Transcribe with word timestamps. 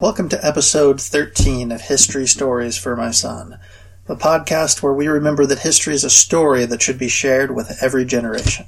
Welcome 0.00 0.28
to 0.28 0.46
episode 0.46 1.00
13 1.00 1.72
of 1.72 1.80
History 1.80 2.28
Stories 2.28 2.78
for 2.78 2.94
My 2.94 3.10
Son, 3.10 3.58
the 4.06 4.14
podcast 4.14 4.80
where 4.80 4.92
we 4.94 5.08
remember 5.08 5.44
that 5.44 5.58
history 5.58 5.92
is 5.92 6.04
a 6.04 6.08
story 6.08 6.64
that 6.66 6.80
should 6.80 7.00
be 7.00 7.08
shared 7.08 7.52
with 7.52 7.82
every 7.82 8.04
generation. 8.04 8.66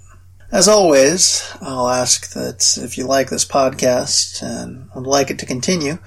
As 0.50 0.66
always, 0.66 1.48
I'll 1.60 1.88
ask 1.88 2.32
that 2.32 2.76
if 2.78 2.98
you 2.98 3.06
like 3.06 3.30
this 3.30 3.44
podcast 3.44 4.42
and 4.42 4.90
would 4.96 5.06
like 5.06 5.30
it 5.30 5.38
to 5.38 5.46
continue, 5.46 5.98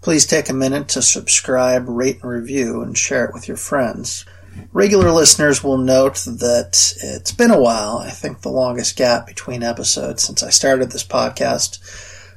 please 0.00 0.26
take 0.26 0.48
a 0.48 0.52
minute 0.52 0.88
to 0.88 1.00
subscribe, 1.00 1.88
rate, 1.88 2.20
and 2.20 2.32
review, 2.32 2.82
and 2.82 2.98
share 2.98 3.24
it 3.24 3.32
with 3.32 3.46
your 3.46 3.56
friends. 3.56 4.24
Regular 4.72 5.12
listeners 5.12 5.62
will 5.62 5.78
note 5.78 6.24
that 6.26 6.96
it's 7.00 7.30
been 7.30 7.52
a 7.52 7.60
while, 7.60 7.98
I 7.98 8.10
think 8.10 8.40
the 8.40 8.48
longest 8.48 8.96
gap 8.96 9.28
between 9.28 9.62
episodes 9.62 10.24
since 10.24 10.42
I 10.42 10.50
started 10.50 10.90
this 10.90 11.06
podcast. 11.06 11.78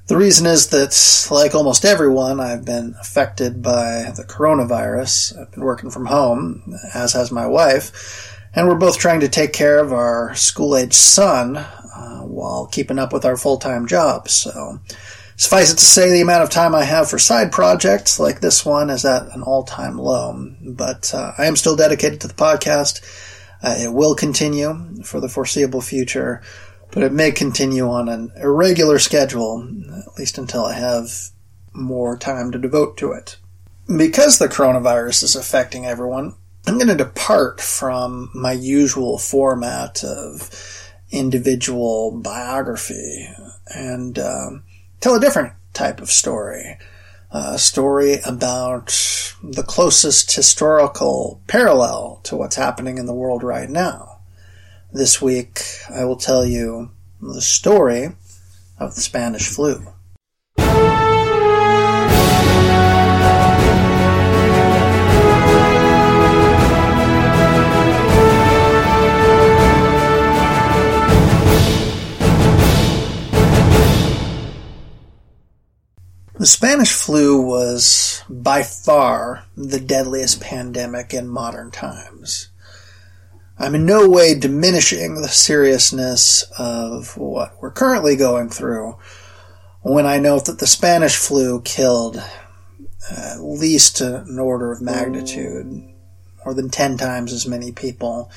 The 0.07 0.17
reason 0.17 0.45
is 0.45 0.67
that, 0.67 1.27
like 1.31 1.55
almost 1.55 1.83
everyone, 1.83 2.39
I've 2.39 2.63
been 2.63 2.95
affected 3.01 3.63
by 3.63 4.11
the 4.15 4.23
coronavirus. 4.23 5.35
I've 5.39 5.51
been 5.51 5.63
working 5.63 5.89
from 5.89 6.05
home, 6.05 6.77
as 6.93 7.13
has 7.13 7.31
my 7.31 7.47
wife, 7.47 8.39
and 8.53 8.67
we're 8.67 8.75
both 8.75 8.99
trying 8.99 9.21
to 9.21 9.27
take 9.27 9.51
care 9.51 9.79
of 9.79 9.91
our 9.91 10.35
school 10.35 10.77
age 10.77 10.93
son 10.93 11.57
uh, 11.57 12.19
while 12.19 12.67
keeping 12.67 12.99
up 12.99 13.13
with 13.13 13.25
our 13.25 13.35
full 13.35 13.57
time 13.57 13.87
jobs. 13.87 14.31
So, 14.31 14.79
suffice 15.37 15.73
it 15.73 15.77
to 15.77 15.85
say, 15.85 16.11
the 16.11 16.21
amount 16.21 16.43
of 16.43 16.51
time 16.51 16.75
I 16.75 16.83
have 16.83 17.09
for 17.09 17.17
side 17.17 17.51
projects 17.51 18.19
like 18.19 18.41
this 18.41 18.63
one 18.63 18.91
is 18.91 19.05
at 19.05 19.33
an 19.33 19.41
all 19.41 19.63
time 19.63 19.97
low. 19.97 20.53
But 20.61 21.15
uh, 21.15 21.31
I 21.35 21.47
am 21.47 21.55
still 21.55 21.75
dedicated 21.75 22.21
to 22.21 22.27
the 22.27 22.35
podcast. 22.35 23.01
Uh, 23.63 23.73
it 23.79 23.91
will 23.91 24.13
continue 24.13 25.01
for 25.03 25.19
the 25.19 25.29
foreseeable 25.29 25.81
future 25.81 26.43
but 26.95 27.03
it 27.03 27.11
may 27.11 27.29
continue 27.29 27.89
on 27.89 28.07
an 28.07 28.31
irregular 28.37 28.97
schedule, 28.97 29.67
at 30.07 30.17
least 30.17 30.37
until 30.37 30.63
I 30.63 30.75
have 30.75 31.11
more 31.73 32.17
time 32.17 32.53
to 32.53 32.57
devote 32.57 32.95
to 32.97 33.11
it. 33.11 33.37
Because 33.85 34.39
the 34.39 34.47
coronavirus 34.47 35.23
is 35.23 35.35
affecting 35.35 35.85
everyone, 35.85 36.35
I'm 36.65 36.75
going 36.75 36.87
to 36.87 36.95
depart 36.95 37.59
from 37.59 38.31
my 38.33 38.53
usual 38.53 39.17
format 39.17 40.05
of 40.05 40.49
individual 41.11 42.11
biography 42.11 43.27
and 43.67 44.17
um, 44.17 44.63
tell 45.01 45.15
a 45.15 45.19
different 45.19 45.51
type 45.73 45.99
of 45.99 46.09
story. 46.09 46.77
A 47.29 47.59
story 47.59 48.19
about 48.25 48.87
the 49.43 49.63
closest 49.63 50.33
historical 50.33 51.41
parallel 51.47 52.21
to 52.23 52.37
what's 52.37 52.55
happening 52.55 52.97
in 52.97 53.05
the 53.05 53.13
world 53.13 53.43
right 53.43 53.69
now. 53.69 54.14
This 54.93 55.21
week, 55.21 55.61
I 55.89 56.05
will 56.05 56.15
tell 56.15 56.45
you 56.45 56.91
the 57.21 57.41
story 57.41 58.15
of 58.79 58.95
the 58.95 59.01
Spanish 59.01 59.49
flu. 59.49 59.85
The 76.37 76.45
Spanish 76.45 76.93
flu 76.93 77.41
was 77.41 78.21
by 78.29 78.61
far 78.61 79.45
the 79.57 79.79
deadliest 79.79 80.41
pandemic 80.41 81.13
in 81.13 81.27
modern 81.27 81.71
times. 81.71 82.49
I'm 83.57 83.73
in 83.73 83.85
no 83.85 84.09
way 84.09 84.37
diminishing 84.37 85.15
the 85.15 85.29
seriousness 85.29 86.43
of 86.57 87.15
what 87.15 87.55
we're 87.61 87.71
currently 87.71 88.17
going 88.17 88.49
through 88.49 88.97
when 89.81 90.05
I 90.05 90.17
note 90.17 90.45
that 90.45 90.59
the 90.59 90.67
Spanish 90.67 91.15
flu 91.15 91.61
killed 91.61 92.21
at 93.09 93.41
least 93.41 94.01
an 94.01 94.39
order 94.39 94.73
of 94.73 94.81
magnitude, 94.81 95.67
more 96.43 96.53
than 96.53 96.69
10 96.69 96.97
times 96.97 97.31
as 97.31 97.47
many 97.47 97.71
people 97.71 98.29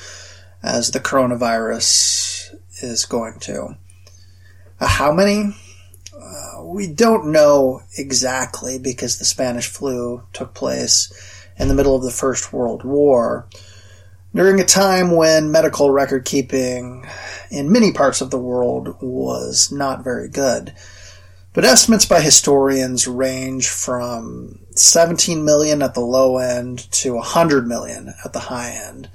as 0.63 0.91
the 0.91 1.01
coronavirus 1.01 2.55
is 2.81 3.05
going 3.05 3.39
to. 3.39 3.75
Uh, 4.79 4.87
how 4.87 5.11
many? 5.11 5.53
Uh, 6.13 6.63
we 6.63 6.87
don't 6.87 7.31
know 7.31 7.81
exactly 7.97 8.79
because 8.79 9.17
the 9.17 9.25
Spanish 9.25 9.67
flu 9.67 10.23
took 10.31 10.53
place 10.53 11.11
in 11.57 11.67
the 11.67 11.73
middle 11.73 11.95
of 11.95 12.03
the 12.03 12.11
First 12.11 12.53
World 12.53 12.85
War 12.85 13.49
during 14.33 14.59
a 14.59 14.65
time 14.65 15.11
when 15.11 15.51
medical 15.51 15.91
record 15.91 16.25
keeping 16.25 17.05
in 17.49 17.71
many 17.71 17.91
parts 17.91 18.21
of 18.21 18.29
the 18.29 18.39
world 18.39 18.95
was 19.01 19.71
not 19.71 20.03
very 20.03 20.29
good. 20.29 20.73
But 21.53 21.65
estimates 21.65 22.05
by 22.05 22.21
historians 22.21 23.07
range 23.07 23.69
from 23.69 24.59
17 24.75 25.43
million 25.43 25.81
at 25.81 25.95
the 25.95 25.99
low 25.99 26.37
end 26.37 26.91
to 26.91 27.15
100 27.15 27.67
million 27.67 28.13
at 28.23 28.33
the 28.33 28.39
high 28.39 28.69
end. 28.69 29.09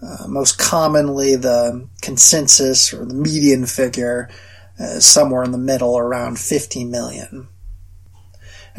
Uh, 0.00 0.26
most 0.28 0.58
commonly, 0.58 1.36
the 1.36 1.88
consensus 2.00 2.94
or 2.94 3.04
the 3.04 3.14
median 3.14 3.66
figure 3.66 4.30
is 4.78 5.04
somewhere 5.04 5.42
in 5.42 5.52
the 5.52 5.58
middle, 5.58 5.98
around 5.98 6.38
50 6.38 6.84
million. 6.84 7.48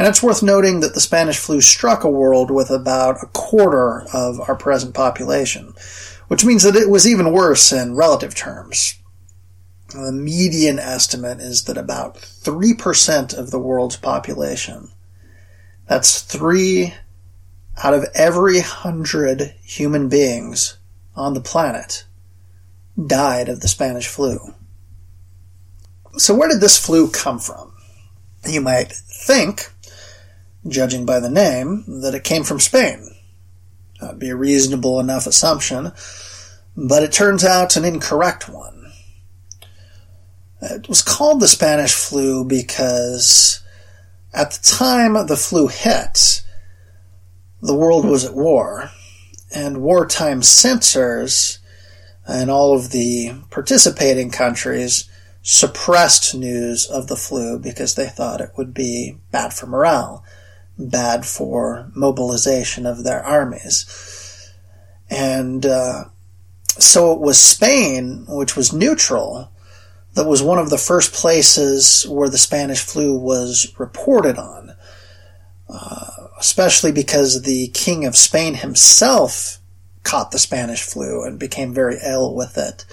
And 0.01 0.07
it's 0.07 0.23
worth 0.23 0.41
noting 0.41 0.79
that 0.79 0.95
the 0.95 0.99
Spanish 0.99 1.37
flu 1.37 1.61
struck 1.61 2.03
a 2.03 2.09
world 2.09 2.49
with 2.49 2.71
about 2.71 3.21
a 3.21 3.27
quarter 3.27 4.07
of 4.11 4.39
our 4.49 4.55
present 4.55 4.95
population, 4.95 5.75
which 6.27 6.43
means 6.43 6.63
that 6.63 6.75
it 6.75 6.89
was 6.89 7.05
even 7.05 7.31
worse 7.31 7.71
in 7.71 7.95
relative 7.95 8.33
terms. 8.33 8.95
The 9.89 10.11
median 10.11 10.79
estimate 10.79 11.39
is 11.39 11.65
that 11.65 11.77
about 11.77 12.15
3% 12.15 13.37
of 13.37 13.51
the 13.51 13.59
world's 13.59 13.95
population, 13.95 14.89
that's 15.87 16.23
three 16.23 16.95
out 17.83 17.93
of 17.93 18.07
every 18.15 18.61
hundred 18.61 19.53
human 19.61 20.09
beings 20.09 20.79
on 21.15 21.35
the 21.35 21.41
planet, 21.41 22.05
died 23.05 23.49
of 23.49 23.59
the 23.59 23.67
Spanish 23.67 24.07
flu. 24.07 24.55
So 26.17 26.33
where 26.33 26.49
did 26.49 26.59
this 26.59 26.83
flu 26.83 27.07
come 27.11 27.37
from? 27.37 27.75
You 28.49 28.61
might 28.61 28.91
think 28.91 29.70
judging 30.67 31.05
by 31.05 31.19
the 31.19 31.29
name, 31.29 32.01
that 32.01 32.15
it 32.15 32.23
came 32.23 32.43
from 32.43 32.59
Spain. 32.59 33.15
That'd 33.99 34.19
be 34.19 34.29
a 34.29 34.35
reasonable 34.35 34.99
enough 34.99 35.27
assumption, 35.27 35.91
but 36.75 37.03
it 37.03 37.11
turns 37.11 37.43
out 37.43 37.75
an 37.75 37.85
incorrect 37.85 38.49
one. 38.49 38.91
It 40.61 40.87
was 40.87 41.01
called 41.01 41.39
the 41.39 41.47
Spanish 41.47 41.93
flu 41.93 42.45
because 42.45 43.63
at 44.33 44.51
the 44.51 44.63
time 44.63 45.13
the 45.27 45.35
flu 45.35 45.67
hit, 45.67 46.43
the 47.61 47.75
world 47.75 48.05
was 48.05 48.25
at 48.25 48.35
war, 48.35 48.91
and 49.53 49.81
wartime 49.81 50.41
censors 50.41 51.59
in 52.27 52.49
all 52.49 52.75
of 52.75 52.91
the 52.91 53.33
participating 53.49 54.31
countries 54.31 55.09
suppressed 55.43 56.35
news 56.35 56.85
of 56.85 57.07
the 57.07 57.15
flu 57.15 57.57
because 57.57 57.95
they 57.95 58.07
thought 58.07 58.41
it 58.41 58.51
would 58.55 58.73
be 58.73 59.17
bad 59.31 59.53
for 59.53 59.65
morale 59.65 60.23
bad 60.89 61.25
for 61.25 61.91
mobilization 61.95 62.85
of 62.85 63.03
their 63.03 63.23
armies. 63.23 64.53
And 65.09 65.65
uh, 65.65 66.05
so 66.67 67.13
it 67.13 67.19
was 67.19 67.39
Spain, 67.39 68.25
which 68.27 68.55
was 68.55 68.73
neutral, 68.73 69.51
that 70.13 70.27
was 70.27 70.43
one 70.43 70.59
of 70.59 70.69
the 70.69 70.77
first 70.77 71.13
places 71.13 72.05
where 72.09 72.29
the 72.29 72.37
Spanish 72.37 72.81
flu 72.81 73.17
was 73.17 73.73
reported 73.77 74.37
on, 74.37 74.73
uh, 75.69 76.09
especially 76.39 76.91
because 76.91 77.41
the 77.41 77.69
King 77.69 78.05
of 78.05 78.17
Spain 78.17 78.55
himself 78.55 79.59
caught 80.03 80.31
the 80.31 80.39
Spanish 80.39 80.81
flu 80.81 81.23
and 81.23 81.39
became 81.39 81.73
very 81.73 81.97
ill 82.05 82.35
with 82.35 82.57
it. 82.57 82.85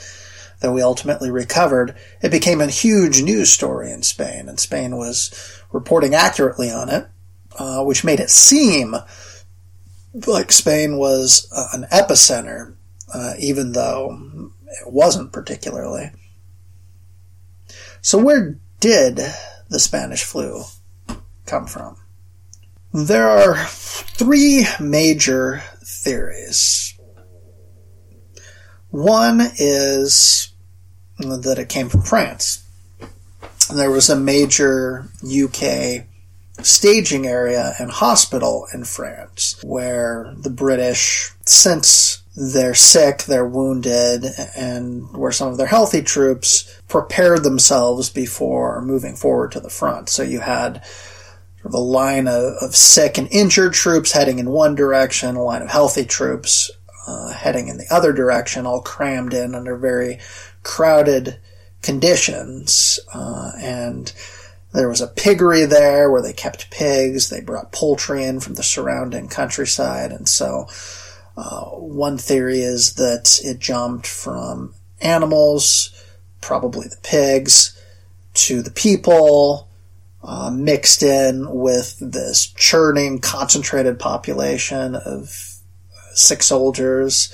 Though 0.60 0.76
he 0.76 0.82
ultimately 0.82 1.30
recovered, 1.30 1.96
it 2.20 2.30
became 2.30 2.60
a 2.60 2.66
huge 2.66 3.22
news 3.22 3.52
story 3.52 3.90
in 3.90 4.02
Spain, 4.02 4.48
and 4.48 4.58
Spain 4.58 4.96
was 4.96 5.62
reporting 5.72 6.14
accurately 6.14 6.70
on 6.70 6.88
it. 6.88 7.06
Uh, 7.58 7.82
which 7.82 8.04
made 8.04 8.20
it 8.20 8.30
seem 8.30 8.94
like 10.28 10.52
Spain 10.52 10.96
was 10.96 11.50
uh, 11.52 11.66
an 11.72 11.86
epicenter, 11.90 12.74
uh, 13.12 13.34
even 13.40 13.72
though 13.72 14.50
it 14.68 14.92
wasn't 14.92 15.32
particularly. 15.32 16.12
So, 18.00 18.16
where 18.16 18.58
did 18.78 19.16
the 19.68 19.80
Spanish 19.80 20.22
flu 20.22 20.62
come 21.46 21.66
from? 21.66 21.96
There 22.92 23.28
are 23.28 23.66
three 23.66 24.66
major 24.78 25.62
theories. 25.82 26.94
One 28.90 29.40
is 29.58 30.52
that 31.18 31.58
it 31.58 31.68
came 31.68 31.88
from 31.88 32.02
France. 32.02 32.64
There 33.74 33.90
was 33.90 34.08
a 34.08 34.16
major 34.16 35.08
UK 35.24 36.06
staging 36.62 37.26
area 37.26 37.74
and 37.78 37.90
hospital 37.90 38.66
in 38.74 38.84
France 38.84 39.58
where 39.62 40.34
the 40.36 40.50
British, 40.50 41.32
since 41.46 42.22
they're 42.36 42.74
sick, 42.74 43.24
they're 43.24 43.48
wounded, 43.48 44.24
and 44.56 45.10
where 45.16 45.32
some 45.32 45.48
of 45.48 45.56
their 45.58 45.66
healthy 45.66 46.02
troops 46.02 46.80
prepared 46.88 47.42
themselves 47.42 48.10
before 48.10 48.80
moving 48.82 49.16
forward 49.16 49.52
to 49.52 49.60
the 49.60 49.70
front. 49.70 50.08
So 50.08 50.22
you 50.22 50.40
had 50.40 50.84
sort 51.56 51.66
of 51.66 51.74
a 51.74 51.78
line 51.78 52.28
of, 52.28 52.54
of 52.60 52.76
sick 52.76 53.18
and 53.18 53.28
injured 53.32 53.72
troops 53.74 54.12
heading 54.12 54.38
in 54.38 54.50
one 54.50 54.74
direction, 54.74 55.34
a 55.34 55.42
line 55.42 55.62
of 55.62 55.70
healthy 55.70 56.04
troops 56.04 56.70
uh, 57.08 57.32
heading 57.32 57.68
in 57.68 57.78
the 57.78 57.86
other 57.90 58.12
direction, 58.12 58.66
all 58.66 58.82
crammed 58.82 59.34
in 59.34 59.54
under 59.54 59.76
very 59.76 60.20
crowded 60.62 61.38
conditions. 61.82 63.00
Uh, 63.12 63.50
and 63.60 64.12
there 64.72 64.88
was 64.88 65.00
a 65.00 65.06
piggery 65.06 65.64
there 65.64 66.10
where 66.10 66.22
they 66.22 66.32
kept 66.32 66.70
pigs. 66.70 67.30
They 67.30 67.40
brought 67.40 67.72
poultry 67.72 68.24
in 68.24 68.40
from 68.40 68.54
the 68.54 68.62
surrounding 68.62 69.28
countryside. 69.28 70.12
And 70.12 70.28
so 70.28 70.66
uh, 71.36 71.64
one 71.70 72.18
theory 72.18 72.60
is 72.60 72.94
that 72.94 73.40
it 73.42 73.58
jumped 73.58 74.06
from 74.06 74.74
animals, 75.00 75.90
probably 76.40 76.86
the 76.88 77.00
pigs, 77.02 77.80
to 78.34 78.62
the 78.62 78.70
people, 78.70 79.68
uh, 80.22 80.50
mixed 80.50 81.02
in 81.02 81.48
with 81.50 81.96
this 82.00 82.46
churning, 82.46 83.20
concentrated 83.20 83.98
population 83.98 84.94
of 84.94 85.58
sick 86.12 86.42
soldiers 86.42 87.32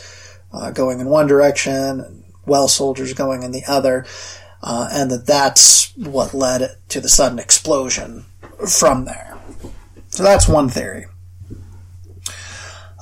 uh, 0.53 0.71
going 0.71 1.01
in 1.01 1.09
one 1.09 1.27
direction, 1.27 2.25
well 2.47 2.69
soldiers 2.69 3.13
going 3.13 3.43
in 3.43 3.53
the 3.53 3.65
other, 3.67 4.07
uh, 4.65 4.89
and 4.91 5.11
that 5.11 5.27
that's 5.27 5.95
what 5.97 6.33
led 6.33 6.77
to 6.89 7.01
the 7.01 7.09
sudden 7.09 7.39
explosion 7.39 8.25
from 8.67 9.05
there. 9.05 9.37
So 10.09 10.23
that's 10.23 10.49
one 10.49 10.71
theory. 10.71 11.05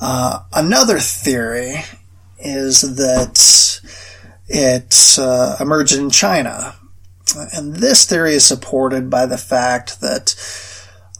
Uh, 0.01 0.41
another 0.53 0.99
theory 0.99 1.85
is 2.41 2.97
that 2.97 3.81
it 4.49 5.19
uh, 5.19 5.57
emerged 5.61 5.95
in 5.95 6.11
China. 6.11 6.75
And 7.53 7.77
this 7.77 8.07
theory 8.07 8.35
is 8.35 8.45
supported 8.45 9.09
by 9.09 9.27
the 9.27 9.39
fact 9.39 10.01
that 10.01 10.35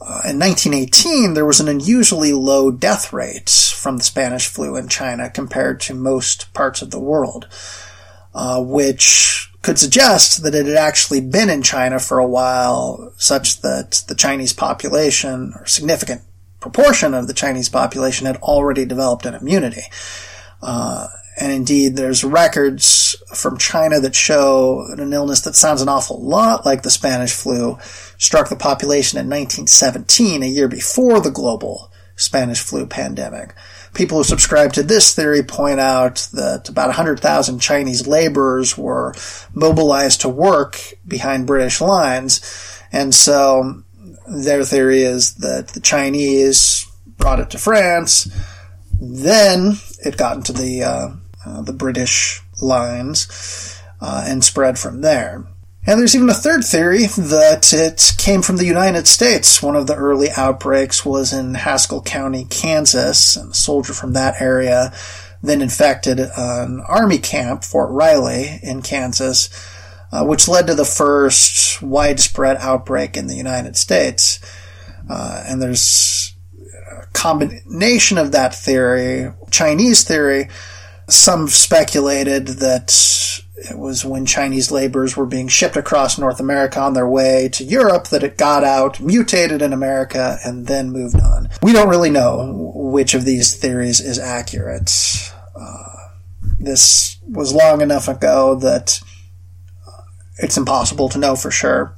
uh, 0.01 0.27
in 0.27 0.37
1918 0.37 1.35
there 1.35 1.45
was 1.45 1.61
an 1.61 1.69
unusually 1.69 2.33
low 2.33 2.69
death 2.69 3.13
rate 3.13 3.49
from 3.49 3.95
the 3.95 4.03
Spanish 4.03 4.47
flu 4.47 4.75
in 4.75 4.89
China 4.89 5.29
compared 5.29 5.79
to 5.79 5.93
most 5.93 6.53
parts 6.53 6.81
of 6.81 6.91
the 6.91 6.99
world, 6.99 7.47
uh, 8.35 8.61
which 8.61 9.52
could 9.63 9.79
suggest 9.79 10.43
that 10.43 10.53
it 10.53 10.67
had 10.67 10.75
actually 10.75 11.21
been 11.21 11.49
in 11.49 11.63
China 11.63 11.97
for 11.97 12.19
a 12.19 12.27
while, 12.27 13.13
such 13.17 13.61
that 13.61 14.03
the 14.07 14.15
Chinese 14.15 14.53
population, 14.53 15.53
or 15.55 15.65
significant 15.65 16.21
proportion 16.59 17.13
of 17.13 17.27
the 17.27 17.33
Chinese 17.33 17.69
population, 17.69 18.27
had 18.27 18.35
already 18.37 18.85
developed 18.85 19.25
an 19.25 19.33
immunity. 19.33 19.83
Uh, 20.61 21.07
and 21.39 21.51
indeed, 21.51 21.95
there's 21.95 22.25
records 22.25 23.15
from 23.33 23.57
China 23.57 23.99
that 24.01 24.15
show 24.15 24.85
an 24.91 25.13
illness 25.13 25.41
that 25.41 25.55
sounds 25.55 25.81
an 25.81 25.89
awful 25.89 26.21
lot 26.21 26.65
like 26.65 26.83
the 26.83 26.91
Spanish 26.91 27.33
flu 27.33 27.79
struck 28.17 28.49
the 28.49 28.55
population 28.57 29.17
in 29.17 29.27
1917, 29.27 30.43
a 30.43 30.45
year 30.45 30.67
before 30.67 31.21
the 31.21 31.31
global 31.31 31.89
Spanish 32.17 32.59
flu 32.59 32.85
pandemic. 32.85 33.55
People 33.93 34.17
who 34.17 34.23
subscribe 34.23 34.73
to 34.73 34.83
this 34.83 35.13
theory 35.13 35.43
point 35.43 35.79
out 35.79 36.27
that 36.33 36.67
about 36.69 36.87
100,000 36.87 37.59
Chinese 37.59 38.07
laborers 38.07 38.77
were 38.77 39.13
mobilized 39.53 40.21
to 40.21 40.29
work 40.29 40.79
behind 41.07 41.47
British 41.47 41.79
lines. 41.79 42.41
And 42.91 43.13
so 43.13 43.83
their 44.27 44.63
theory 44.63 45.03
is 45.03 45.35
that 45.35 45.69
the 45.69 45.79
Chinese 45.79 46.87
brought 47.17 47.39
it 47.39 47.49
to 47.51 47.57
France. 47.57 48.27
Then 48.99 49.73
it 49.99 50.17
got 50.17 50.37
into 50.37 50.53
the, 50.53 50.83
uh, 50.83 51.09
uh, 51.45 51.61
the 51.61 51.73
British 51.73 52.41
lines, 52.61 53.79
uh, 54.01 54.23
and 54.25 54.43
spread 54.43 54.79
from 54.79 55.01
there. 55.01 55.45
And 55.85 55.99
there's 55.99 56.15
even 56.15 56.29
a 56.29 56.33
third 56.33 56.63
theory 56.63 57.07
that 57.07 57.73
it 57.73 58.13
came 58.17 58.41
from 58.41 58.55
the 58.55 58.65
United 58.65 59.05
States. 59.05 59.61
One 59.61 59.75
of 59.75 59.87
the 59.87 59.95
early 59.95 60.29
outbreaks 60.35 61.05
was 61.05 61.33
in 61.33 61.55
Haskell 61.55 62.01
County, 62.01 62.45
Kansas, 62.45 63.35
and 63.35 63.51
a 63.51 63.55
soldier 63.55 63.93
from 63.93 64.13
that 64.13 64.41
area 64.41 64.93
then 65.43 65.61
infected 65.61 66.19
an 66.19 66.81
army 66.87 67.17
camp, 67.17 67.65
Fort 67.65 67.91
Riley, 67.91 68.59
in 68.63 68.81
Kansas, 68.81 69.49
uh, 70.11 70.23
which 70.23 70.47
led 70.47 70.67
to 70.67 70.73
the 70.73 70.85
first 70.85 71.81
widespread 71.81 72.55
outbreak 72.57 73.17
in 73.17 73.27
the 73.27 73.35
United 73.35 73.75
States. 73.75 74.39
Uh, 75.09 75.43
and 75.45 75.61
there's 75.61 76.33
a 76.89 77.05
combination 77.07 78.17
of 78.17 78.31
that 78.31 78.55
theory, 78.55 79.33
Chinese 79.51 80.05
theory. 80.05 80.47
Some 81.09 81.49
speculated 81.49 82.47
that 82.47 83.42
it 83.55 83.77
was 83.77 84.03
when 84.03 84.25
Chinese 84.25 84.71
laborers 84.71 85.15
were 85.15 85.25
being 85.25 85.47
shipped 85.47 85.77
across 85.77 86.17
North 86.17 86.39
America 86.39 86.79
on 86.79 86.93
their 86.93 87.07
way 87.07 87.49
to 87.49 87.63
Europe 87.63 88.07
that 88.07 88.23
it 88.23 88.37
got 88.37 88.63
out, 88.63 88.99
mutated 88.99 89.61
in 89.61 89.73
America, 89.73 90.39
and 90.43 90.65
then 90.65 90.91
moved 90.91 91.19
on. 91.19 91.49
We 91.61 91.71
don't 91.71 91.89
really 91.89 92.09
know 92.09 92.71
which 92.73 93.13
of 93.13 93.25
these 93.25 93.55
theories 93.55 93.99
is 93.99 94.17
accurate. 94.17 94.91
Uh, 95.55 96.09
this 96.59 97.17
was 97.29 97.53
long 97.53 97.81
enough 97.81 98.07
ago 98.07 98.55
that 98.55 98.99
it's 100.37 100.57
impossible 100.57 101.09
to 101.09 101.19
know 101.19 101.35
for 101.35 101.51
sure. 101.51 101.95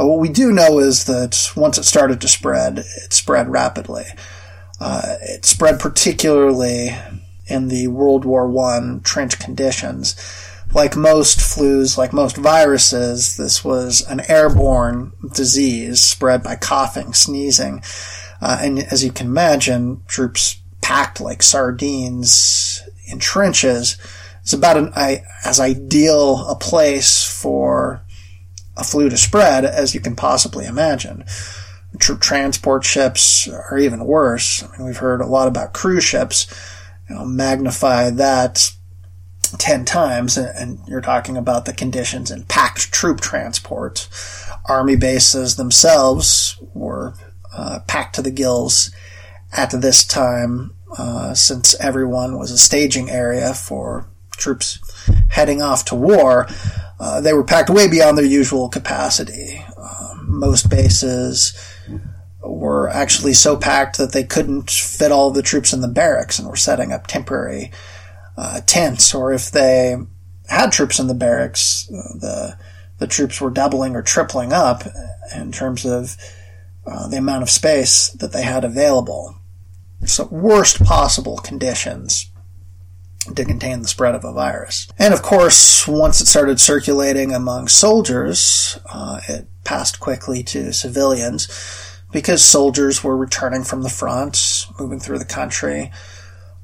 Uh, 0.00 0.06
what 0.06 0.18
we 0.18 0.30
do 0.30 0.50
know 0.50 0.78
is 0.78 1.04
that 1.04 1.50
once 1.54 1.76
it 1.76 1.84
started 1.84 2.22
to 2.22 2.28
spread, 2.28 2.78
it 2.78 3.12
spread 3.12 3.50
rapidly. 3.50 4.06
Uh, 4.80 5.16
it 5.20 5.44
spread 5.44 5.78
particularly 5.78 6.96
in 7.46 7.68
the 7.68 7.86
World 7.88 8.24
War 8.24 8.50
I 8.58 8.98
trench 9.04 9.38
conditions 9.38 10.16
like 10.76 10.94
most 10.94 11.38
flus, 11.38 11.96
like 11.96 12.12
most 12.12 12.36
viruses, 12.36 13.38
this 13.38 13.64
was 13.64 14.06
an 14.10 14.20
airborne 14.28 15.10
disease 15.32 16.02
spread 16.02 16.42
by 16.42 16.54
coughing, 16.54 17.14
sneezing. 17.14 17.82
Uh, 18.42 18.58
and 18.60 18.78
as 18.80 19.02
you 19.02 19.10
can 19.10 19.26
imagine, 19.26 20.02
troops 20.06 20.60
packed 20.82 21.18
like 21.18 21.42
sardines 21.42 22.82
in 23.06 23.18
trenches. 23.18 23.96
It's 24.42 24.52
about 24.52 24.76
an, 24.76 24.92
I, 24.94 25.24
as 25.46 25.58
ideal 25.58 26.46
a 26.46 26.54
place 26.54 27.24
for 27.24 28.02
a 28.76 28.84
flu 28.84 29.08
to 29.08 29.16
spread 29.16 29.64
as 29.64 29.94
you 29.94 30.00
can 30.00 30.14
possibly 30.14 30.66
imagine. 30.66 31.24
Transport 31.98 32.84
ships 32.84 33.48
are 33.48 33.78
even 33.78 34.04
worse. 34.04 34.62
I 34.62 34.76
mean, 34.76 34.86
we've 34.86 34.98
heard 34.98 35.22
a 35.22 35.26
lot 35.26 35.48
about 35.48 35.72
cruise 35.72 36.04
ships. 36.04 36.46
You 37.08 37.14
know, 37.14 37.24
magnify 37.24 38.10
that 38.10 38.72
10 39.50 39.84
times, 39.84 40.36
and 40.36 40.80
you're 40.86 41.00
talking 41.00 41.36
about 41.36 41.64
the 41.64 41.72
conditions 41.72 42.30
in 42.30 42.44
packed 42.44 42.92
troop 42.92 43.20
transport. 43.20 44.08
Army 44.66 44.96
bases 44.96 45.56
themselves 45.56 46.58
were 46.74 47.14
uh, 47.54 47.80
packed 47.86 48.14
to 48.16 48.22
the 48.22 48.30
gills 48.30 48.90
at 49.52 49.70
this 49.70 50.04
time, 50.04 50.74
uh, 50.98 51.34
since 51.34 51.74
everyone 51.80 52.38
was 52.38 52.50
a 52.50 52.58
staging 52.58 53.10
area 53.10 53.54
for 53.54 54.08
troops 54.32 54.78
heading 55.28 55.62
off 55.62 55.84
to 55.86 55.94
war. 55.94 56.46
Uh, 56.98 57.20
they 57.20 57.32
were 57.32 57.44
packed 57.44 57.70
way 57.70 57.88
beyond 57.88 58.16
their 58.16 58.24
usual 58.24 58.68
capacity. 58.68 59.64
Uh, 59.76 60.14
most 60.22 60.68
bases 60.68 61.54
were 62.42 62.88
actually 62.88 63.32
so 63.32 63.56
packed 63.56 63.98
that 63.98 64.12
they 64.12 64.24
couldn't 64.24 64.70
fit 64.70 65.12
all 65.12 65.30
the 65.30 65.42
troops 65.42 65.72
in 65.72 65.80
the 65.80 65.88
barracks 65.88 66.38
and 66.38 66.48
were 66.48 66.56
setting 66.56 66.92
up 66.92 67.06
temporary 67.06 67.72
uh, 68.36 68.60
tents, 68.66 69.14
or 69.14 69.32
if 69.32 69.50
they 69.50 69.96
had 70.48 70.72
troops 70.72 70.98
in 70.98 71.06
the 71.06 71.14
barracks, 71.14 71.90
uh, 71.90 72.18
the 72.18 72.58
the 72.98 73.06
troops 73.06 73.40
were 73.40 73.50
doubling 73.50 73.94
or 73.94 74.02
tripling 74.02 74.52
up 74.52 74.84
in 75.34 75.52
terms 75.52 75.84
of 75.84 76.16
uh, 76.86 77.08
the 77.08 77.18
amount 77.18 77.42
of 77.42 77.50
space 77.50 78.08
that 78.10 78.32
they 78.32 78.42
had 78.42 78.64
available. 78.64 79.34
So 80.04 80.26
worst 80.26 80.82
possible 80.82 81.36
conditions 81.38 82.30
to 83.34 83.44
contain 83.44 83.82
the 83.82 83.88
spread 83.88 84.14
of 84.14 84.24
a 84.24 84.32
virus. 84.32 84.88
And 84.98 85.12
of 85.12 85.20
course, 85.20 85.86
once 85.88 86.20
it 86.20 86.26
started 86.26 86.60
circulating 86.60 87.34
among 87.34 87.68
soldiers, 87.68 88.78
uh, 88.90 89.20
it 89.28 89.48
passed 89.64 89.98
quickly 89.98 90.42
to 90.44 90.72
civilians 90.72 91.48
because 92.12 92.44
soldiers 92.44 93.02
were 93.02 93.16
returning 93.16 93.64
from 93.64 93.82
the 93.82 93.88
front, 93.88 94.66
moving 94.78 95.00
through 95.00 95.18
the 95.18 95.24
country, 95.24 95.90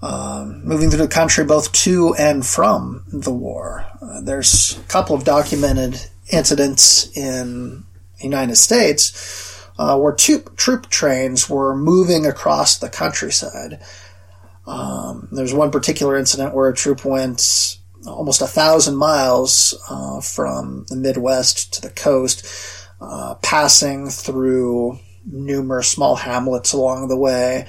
um, 0.03 0.65
moving 0.65 0.91
through 0.91 0.99
the 0.99 1.09
country 1.09 1.45
both 1.45 1.73
to 1.73 2.15
and 2.15 2.45
from 2.45 3.05
the 3.13 3.33
war. 3.33 3.87
Uh, 4.03 4.21
there's 4.21 4.79
a 4.79 4.89
couple 4.89 5.15
of 5.15 5.25
documented 5.25 6.01
incidents 6.33 7.17
in 7.17 7.85
the 8.19 8.25
United 8.25 8.57
States 8.57 9.69
uh, 9.79 9.99
where 9.99 10.13
troop, 10.13 10.57
troop 10.57 10.89
trains 10.91 11.49
were 11.49 11.77
moving 11.77 12.27
across 12.27 12.79
the 12.79 12.89
countryside. 12.89 13.81
Um, 14.67 15.29
there's 15.33 15.55
one 15.55 15.71
particular 15.71 16.17
incident 16.17 16.55
where 16.55 16.69
a 16.69 16.75
troop 16.75 17.05
went 17.05 17.79
almost 18.07 18.43
a 18.43 18.47
thousand 18.47 18.97
miles 18.97 19.81
uh, 19.89 20.21
from 20.21 20.85
the 20.89 20.97
Midwest 20.97 21.73
to 21.75 21.81
the 21.81 21.91
coast, 21.91 22.45
uh, 23.01 23.37
passing 23.43 24.09
through 24.09 24.99
numerous 25.25 25.89
small 25.89 26.17
hamlets 26.17 26.73
along 26.73 27.09
the 27.09 27.17
way. 27.17 27.67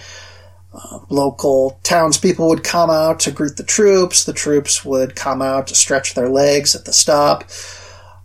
Uh, 0.74 1.00
local 1.10 1.80
townspeople 1.84 2.48
would 2.48 2.64
come 2.64 2.90
out 2.90 3.20
to 3.20 3.32
greet 3.32 3.58
the 3.58 3.64
troops. 3.64 4.24
The 4.24 4.34
troops 4.34 4.84
would 4.84 5.16
come 5.16 5.42
out 5.42 5.68
to 5.68 5.76
stretch 5.76 6.16
their 6.16 6.30
legs 6.30 6.76
at 6.76 6.86
the 6.86 6.94
stop. 6.94 7.44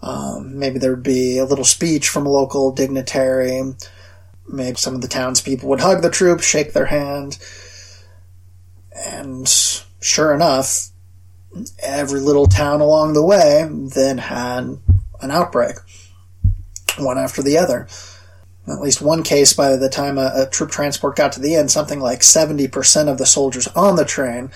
Um, 0.00 0.58
maybe 0.58 0.78
there 0.78 0.92
would 0.92 1.02
be 1.02 1.38
a 1.38 1.44
little 1.44 1.64
speech 1.64 2.08
from 2.08 2.24
a 2.26 2.30
local 2.30 2.72
dignitary. 2.72 3.74
maybe 4.48 4.76
some 4.76 4.94
of 4.94 5.02
the 5.02 5.08
townspeople 5.08 5.68
would 5.68 5.80
hug 5.80 6.00
the 6.00 6.10
troops, 6.10 6.44
shake 6.44 6.72
their 6.72 6.86
hand, 6.86 7.38
and 8.94 9.46
sure 10.00 10.32
enough, 10.34 10.90
every 11.82 12.20
little 12.20 12.46
town 12.46 12.80
along 12.80 13.12
the 13.12 13.24
way 13.24 13.68
then 13.70 14.18
had 14.18 14.78
an 15.20 15.30
outbreak, 15.30 15.76
one 16.96 17.18
after 17.18 17.42
the 17.42 17.58
other. 17.58 17.88
At 18.68 18.80
least 18.80 19.00
one 19.00 19.22
case, 19.22 19.52
by 19.52 19.76
the 19.76 19.88
time 19.88 20.18
a, 20.18 20.32
a 20.34 20.46
troop 20.50 20.70
transport 20.70 21.16
got 21.16 21.32
to 21.32 21.40
the 21.40 21.54
end, 21.54 21.70
something 21.70 22.00
like 22.00 22.20
70% 22.20 23.08
of 23.08 23.18
the 23.18 23.26
soldiers 23.26 23.66
on 23.68 23.96
the 23.96 24.04
train 24.04 24.50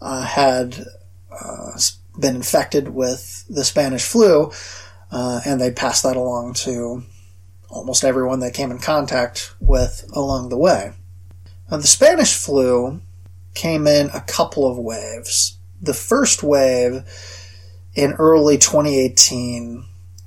uh, 0.00 0.22
had 0.22 0.84
uh, 1.30 1.78
been 2.18 2.36
infected 2.36 2.88
with 2.88 3.44
the 3.48 3.64
Spanish 3.64 4.04
flu, 4.04 4.50
uh, 5.10 5.40
and 5.46 5.60
they 5.60 5.70
passed 5.70 6.02
that 6.02 6.16
along 6.16 6.54
to 6.54 7.04
almost 7.70 8.04
everyone 8.04 8.40
they 8.40 8.50
came 8.50 8.70
in 8.70 8.78
contact 8.78 9.54
with 9.60 10.08
along 10.12 10.48
the 10.48 10.58
way. 10.58 10.92
Now, 11.70 11.78
the 11.78 11.86
Spanish 11.86 12.34
flu 12.34 13.00
came 13.54 13.86
in 13.86 14.10
a 14.10 14.20
couple 14.20 14.66
of 14.66 14.78
waves. 14.78 15.56
The 15.80 15.94
first 15.94 16.42
wave 16.42 17.04
in 17.94 18.12
early 18.12 18.58
2018 18.58 19.84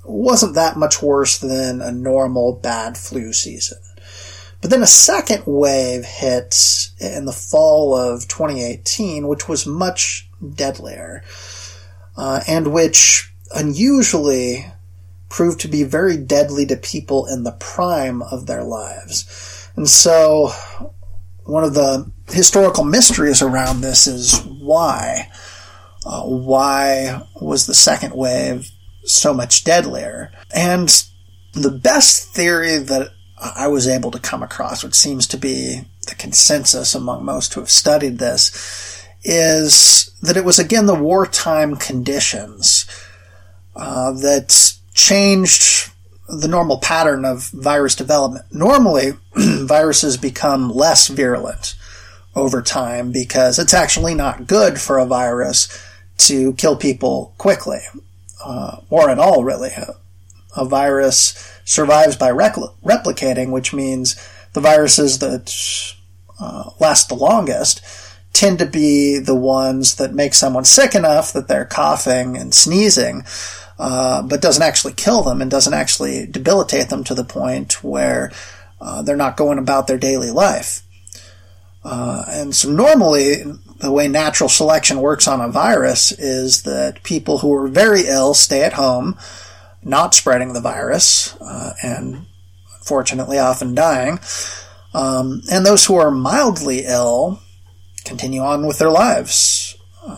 wasn't 0.08 0.54
that 0.54 0.76
much 0.76 1.02
worse 1.02 1.38
than 1.38 1.80
a 1.80 1.92
normal 1.92 2.54
bad 2.54 2.96
flu 2.96 3.32
season. 3.32 3.78
But 4.60 4.70
then 4.70 4.82
a 4.82 4.86
second 4.86 5.44
wave 5.46 6.04
hit 6.04 6.90
in 6.98 7.24
the 7.24 7.32
fall 7.32 7.94
of 7.94 8.26
2018, 8.28 9.28
which 9.28 9.48
was 9.48 9.66
much 9.66 10.28
deadlier, 10.54 11.22
uh, 12.16 12.40
and 12.48 12.72
which 12.72 13.32
unusually 13.54 14.66
proved 15.28 15.60
to 15.60 15.68
be 15.68 15.82
very 15.82 16.16
deadly 16.16 16.66
to 16.66 16.76
people 16.76 17.26
in 17.26 17.44
the 17.44 17.52
prime 17.52 18.22
of 18.22 18.46
their 18.46 18.64
lives. 18.64 19.70
And 19.76 19.88
so, 19.88 20.50
one 21.44 21.64
of 21.64 21.74
the 21.74 22.10
historical 22.28 22.84
mysteries 22.84 23.42
around 23.42 23.80
this 23.80 24.06
is 24.06 24.40
why. 24.44 25.30
Uh, 26.04 26.22
why 26.22 27.22
was 27.40 27.66
the 27.66 27.74
second 27.74 28.14
wave 28.14 28.70
so 29.06 29.32
much 29.32 29.64
deadlier? 29.64 30.32
And 30.54 30.88
the 31.52 31.70
best 31.70 32.28
theory 32.28 32.76
that 32.76 33.10
I 33.38 33.68
was 33.68 33.88
able 33.88 34.10
to 34.10 34.18
come 34.18 34.42
across, 34.42 34.82
which 34.82 34.94
seems 34.94 35.26
to 35.28 35.36
be 35.36 35.82
the 36.06 36.14
consensus 36.14 36.94
among 36.94 37.24
most 37.24 37.54
who 37.54 37.60
have 37.60 37.70
studied 37.70 38.18
this, 38.18 39.04
is 39.22 40.10
that 40.22 40.36
it 40.36 40.44
was 40.44 40.58
again 40.58 40.86
the 40.86 40.94
wartime 40.94 41.76
conditions 41.76 42.86
uh, 43.74 44.12
that 44.12 44.74
changed 44.94 45.90
the 46.28 46.48
normal 46.48 46.78
pattern 46.78 47.24
of 47.24 47.48
virus 47.50 47.94
development. 47.94 48.44
Normally, 48.50 49.12
viruses 49.34 50.16
become 50.16 50.70
less 50.70 51.08
virulent 51.08 51.74
over 52.34 52.62
time 52.62 53.12
because 53.12 53.58
it's 53.58 53.74
actually 53.74 54.14
not 54.14 54.46
good 54.46 54.80
for 54.80 54.98
a 54.98 55.06
virus 55.06 55.68
to 56.18 56.54
kill 56.54 56.76
people 56.76 57.34
quickly, 57.38 57.80
uh, 58.44 58.78
or 58.90 59.10
at 59.10 59.18
all, 59.18 59.44
really. 59.44 59.70
A 60.56 60.64
virus 60.64 61.60
survives 61.64 62.16
by 62.16 62.30
replicating, 62.30 63.50
which 63.50 63.74
means 63.74 64.16
the 64.52 64.60
viruses 64.60 65.18
that 65.18 65.52
uh, 66.40 66.70
last 66.80 67.08
the 67.08 67.14
longest 67.14 67.82
tend 68.32 68.58
to 68.58 68.66
be 68.66 69.18
the 69.18 69.34
ones 69.34 69.96
that 69.96 70.14
make 70.14 70.34
someone 70.34 70.64
sick 70.64 70.94
enough 70.94 71.32
that 71.32 71.48
they're 71.48 71.64
coughing 71.64 72.36
and 72.36 72.52
sneezing 72.54 73.24
uh, 73.78 74.22
but 74.22 74.40
doesn't 74.40 74.62
actually 74.62 74.92
kill 74.92 75.22
them 75.22 75.42
and 75.42 75.50
doesn't 75.50 75.74
actually 75.74 76.26
debilitate 76.26 76.88
them 76.88 77.04
to 77.04 77.14
the 77.14 77.24
point 77.24 77.84
where 77.84 78.32
uh, 78.80 79.02
they're 79.02 79.16
not 79.16 79.36
going 79.36 79.58
about 79.58 79.86
their 79.86 79.98
daily 79.98 80.30
life. 80.30 80.82
Uh, 81.86 82.24
and 82.28 82.54
so 82.54 82.68
normally, 82.68 83.36
the 83.78 83.92
way 83.92 84.08
natural 84.08 84.48
selection 84.48 85.00
works 85.00 85.28
on 85.28 85.40
a 85.40 85.48
virus 85.48 86.10
is 86.10 86.64
that 86.64 87.04
people 87.04 87.38
who 87.38 87.54
are 87.54 87.68
very 87.68 88.08
ill 88.08 88.34
stay 88.34 88.64
at 88.64 88.72
home, 88.72 89.16
not 89.84 90.12
spreading 90.12 90.52
the 90.52 90.60
virus, 90.60 91.36
uh, 91.40 91.74
and 91.84 92.26
unfortunately 92.78 93.38
often 93.38 93.72
dying. 93.72 94.18
Um, 94.94 95.42
and 95.48 95.64
those 95.64 95.86
who 95.86 95.94
are 95.94 96.10
mildly 96.10 96.86
ill 96.86 97.38
continue 98.04 98.40
on 98.40 98.66
with 98.66 98.78
their 98.78 98.90
lives, 98.90 99.76
uh, 100.04 100.16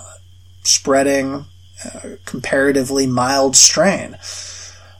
spreading 0.62 1.44
a 1.84 2.16
comparatively 2.25 3.06
mild 3.06 3.56
strain. 3.56 4.16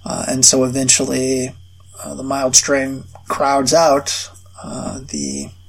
Uh, 0.04 0.26
and 0.28 0.44
so 0.44 0.64
eventually 0.64 1.54
uh, 2.04 2.14
the 2.14 2.22
mild 2.22 2.54
strain 2.54 3.04
crowds 3.26 3.72
out 3.72 4.30
uh, 4.62 5.00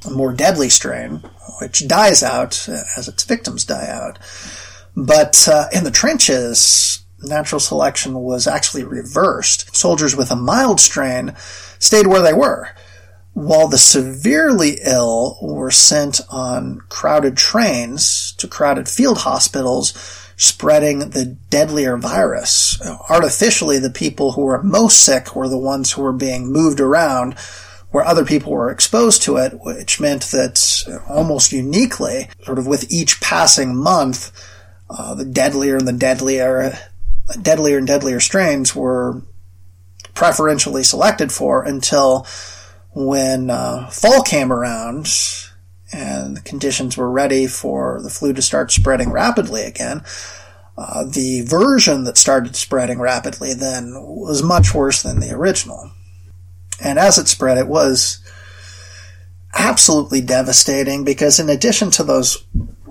the 0.01 0.11
more 0.11 0.33
deadly 0.33 0.69
strain, 0.69 1.23
which 1.59 1.87
dies 1.87 2.23
out 2.23 2.67
as 2.97 3.07
its 3.07 3.23
victims 3.23 3.65
die 3.65 3.87
out. 3.87 4.19
But 4.95 5.47
uh, 5.47 5.67
in 5.73 5.83
the 5.83 5.91
trenches, 5.91 7.03
natural 7.21 7.59
selection 7.59 8.13
was 8.15 8.47
actually 8.47 8.83
reversed. 8.83 9.75
Soldiers 9.75 10.15
with 10.15 10.31
a 10.31 10.35
mild 10.35 10.79
strain 10.79 11.33
stayed 11.79 12.07
where 12.07 12.21
they 12.21 12.33
were, 12.33 12.69
while 13.33 13.67
the 13.67 13.77
severely 13.77 14.79
ill 14.83 15.37
were 15.41 15.71
sent 15.71 16.21
on 16.29 16.81
crowded 16.89 17.37
trains 17.37 18.33
to 18.33 18.47
crowded 18.47 18.87
field 18.89 19.19
hospitals 19.19 19.93
spreading 20.35 21.09
the 21.09 21.25
deadlier 21.49 21.97
virus. 21.97 22.81
Artificially, 23.09 23.77
the 23.77 23.89
people 23.89 24.31
who 24.31 24.43
were 24.43 24.63
most 24.63 25.03
sick 25.03 25.35
were 25.35 25.49
the 25.49 25.57
ones 25.57 25.91
who 25.91 26.01
were 26.01 26.13
being 26.13 26.51
moved 26.51 26.79
around 26.79 27.35
where 27.91 28.05
other 28.05 28.25
people 28.25 28.51
were 28.51 28.69
exposed 28.69 29.23
to 29.23 29.37
it, 29.37 29.59
which 29.63 29.99
meant 29.99 30.23
that 30.25 30.83
almost 31.07 31.51
uniquely, 31.51 32.29
sort 32.43 32.59
of 32.59 32.67
with 32.67 32.91
each 32.91 33.19
passing 33.19 33.75
month, 33.75 34.31
uh, 34.89 35.15
the 35.15 35.25
deadlier 35.25 35.77
and 35.77 35.87
the 35.87 35.93
deadlier, 35.93 36.77
deadlier 37.41 37.77
and 37.77 37.87
deadlier 37.87 38.19
strains 38.19 38.75
were 38.75 39.21
preferentially 40.13 40.83
selected 40.83 41.31
for 41.31 41.63
until 41.63 42.27
when 42.93 43.49
uh, 43.49 43.87
fall 43.89 44.21
came 44.21 44.51
around 44.51 45.07
and 45.91 46.37
the 46.37 46.41
conditions 46.41 46.97
were 46.97 47.09
ready 47.09 47.47
for 47.47 48.01
the 48.01 48.09
flu 48.09 48.33
to 48.33 48.41
start 48.41 48.71
spreading 48.71 49.11
rapidly 49.11 49.63
again. 49.63 50.03
Uh, 50.77 51.03
the 51.05 51.41
version 51.41 52.03
that 52.03 52.17
started 52.17 52.55
spreading 52.55 52.99
rapidly 52.99 53.53
then 53.53 53.93
was 53.95 54.43
much 54.43 54.73
worse 54.73 55.01
than 55.01 55.19
the 55.19 55.31
original. 55.31 55.91
And 56.81 56.97
as 56.99 57.17
it 57.17 57.27
spread, 57.27 57.57
it 57.57 57.67
was 57.67 58.19
absolutely 59.53 60.21
devastating 60.21 61.03
because 61.03 61.39
in 61.39 61.49
addition 61.49 61.91
to 61.91 62.03
those 62.03 62.45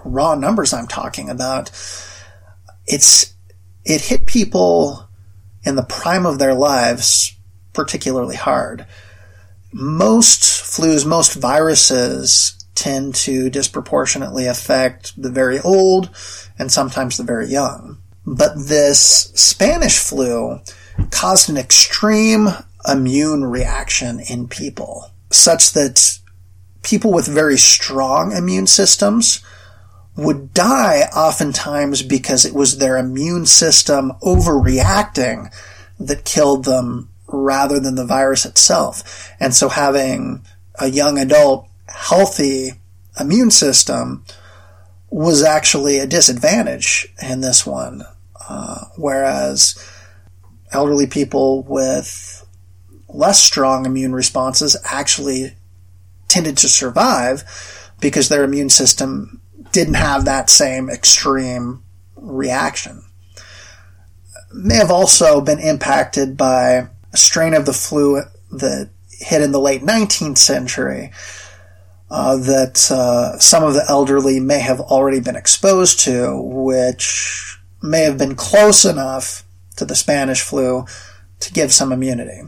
raw 0.05 0.35
numbers 0.35 0.73
I'm 0.73 0.89
talking 0.89 1.31
about, 1.31 1.71
it's, 2.87 3.35
it 3.85 4.03
hit 4.03 4.27
people 4.27 5.09
in 5.65 5.77
the 5.77 5.85
prime 5.85 6.27
of 6.27 6.39
their 6.39 6.55
lives 6.55 7.35
particularly 7.73 8.37
hard. 8.37 8.87
Most 9.73 10.41
flus, 10.41 11.07
most 11.07 11.35
viruses 11.35 12.55
tend 12.75 13.15
to 13.15 13.51
disproportionately 13.51 14.47
affect 14.47 15.21
the 15.21 15.31
very 15.31 15.61
old 15.61 16.11
and 16.59 16.71
sometimes 16.71 17.17
the 17.17 17.25
very 17.25 17.49
young. 17.49 17.99
But 18.25 18.55
this 18.57 19.33
Spanish 19.35 19.99
flu 19.99 20.61
caused 21.11 21.51
an 21.51 21.57
extreme 21.57 22.49
immune 22.87 23.45
reaction 23.45 24.21
in 24.21 24.49
people, 24.49 25.11
such 25.31 25.73
that 25.73 26.19
people 26.83 27.13
with 27.13 27.27
very 27.27 27.57
strong 27.57 28.33
immune 28.33 28.67
systems 28.67 29.43
would 30.17 30.53
die 30.53 31.03
oftentimes 31.15 32.03
because 32.03 32.45
it 32.45 32.55
was 32.55 32.79
their 32.79 32.97
immune 32.97 33.47
system 33.47 34.13
overreacting 34.23 35.53
that 36.01 36.25
killed 36.25 36.65
them 36.65 37.09
rather 37.29 37.79
than 37.79 37.95
the 37.95 38.07
virus 38.07 38.45
itself. 38.45 39.31
And 39.39 39.55
so 39.55 39.69
having 39.69 40.45
a 40.81 40.89
young 40.89 41.19
adult 41.19 41.69
healthy 41.87 42.73
immune 43.19 43.51
system 43.51 44.25
was 45.11 45.43
actually 45.43 45.99
a 45.99 46.07
disadvantage 46.07 47.09
in 47.23 47.41
this 47.41 47.67
one. 47.67 48.03
Uh, 48.49 48.85
whereas 48.97 49.79
elderly 50.73 51.07
people 51.07 51.63
with 51.63 52.38
less 53.09 53.43
strong 53.43 53.87
immune 53.87 54.15
responses 54.15 54.77
actually 54.85 55.55
tended 56.29 56.57
to 56.59 56.69
survive 56.69 57.45
because 58.01 58.29
their 58.29 58.45
immune 58.45 58.69
system 58.69 59.41
didn't 59.73 59.95
have 59.95 60.25
that 60.25 60.51
same 60.51 60.89
extreme 60.89 61.83
reaction. 62.17 63.03
May 64.53 64.77
have 64.77 64.91
also 64.91 65.41
been 65.41 65.59
impacted 65.59 66.37
by 66.37 66.89
a 67.13 67.17
strain 67.17 67.55
of 67.55 67.67
the 67.67 67.73
flu 67.73 68.23
that 68.53 68.91
hit 69.11 69.43
in 69.43 69.53
the 69.53 69.61
late 69.61 69.83
19th 69.83 70.39
century 70.39 71.11
uh, 72.11 72.37
that 72.37 72.91
uh, 72.91 73.39
some 73.39 73.63
of 73.63 73.75
the 73.75 73.85
elderly 73.89 74.41
may 74.41 74.61
have 74.61 74.81
already 74.81 75.21
been 75.21 75.37
exposed 75.37 76.01
to, 76.01 76.41
which 76.43 77.59
may 77.83 78.03
have 78.03 78.17
been 78.17 78.35
close 78.35 78.85
enough 78.85 79.45
to 79.77 79.85
the 79.85 79.95
Spanish 79.95 80.41
flu 80.41 80.87
to 81.41 81.53
give 81.53 81.73
some 81.73 81.93
immunity. 81.93 82.41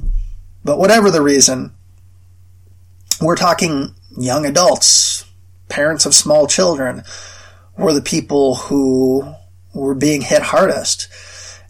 But 0.64 0.78
whatever 0.78 1.10
the 1.10 1.22
reason, 1.22 1.72
We're 3.20 3.36
talking 3.36 3.94
young 4.16 4.46
adults, 4.46 5.26
parents 5.68 6.06
of 6.06 6.14
small 6.14 6.46
children, 6.46 7.02
were 7.76 7.92
the 7.92 8.00
people 8.00 8.54
who 8.54 9.34
were 9.74 9.94
being 9.94 10.22
hit 10.22 10.40
hardest. 10.40 11.08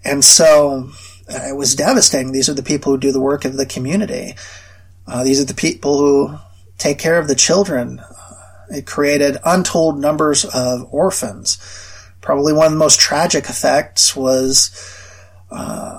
And 0.04 0.24
so 0.24 0.90
uh, 1.28 1.48
it 1.48 1.56
was 1.56 1.74
devastating. 1.74 2.30
These 2.30 2.48
are 2.48 2.54
the 2.54 2.62
people 2.62 2.92
who 2.92 2.98
do 2.98 3.10
the 3.10 3.20
work 3.20 3.44
of 3.44 3.56
the 3.56 3.66
community. 3.66 4.36
Uh, 5.08 5.24
these 5.24 5.40
are 5.40 5.44
the 5.44 5.54
people 5.54 5.98
who 5.98 6.38
take 6.78 6.98
care 7.00 7.18
of 7.18 7.26
the 7.26 7.34
children. 7.34 7.98
Uh, 7.98 8.34
it 8.70 8.86
created 8.86 9.36
untold 9.44 9.98
numbers 9.98 10.44
of 10.44 10.86
orphans. 10.92 11.58
Probably 12.20 12.52
one 12.52 12.66
of 12.66 12.72
the 12.72 12.78
most 12.78 13.00
tragic 13.00 13.46
effects 13.46 14.14
was 14.14 14.70
uh, 15.50 15.98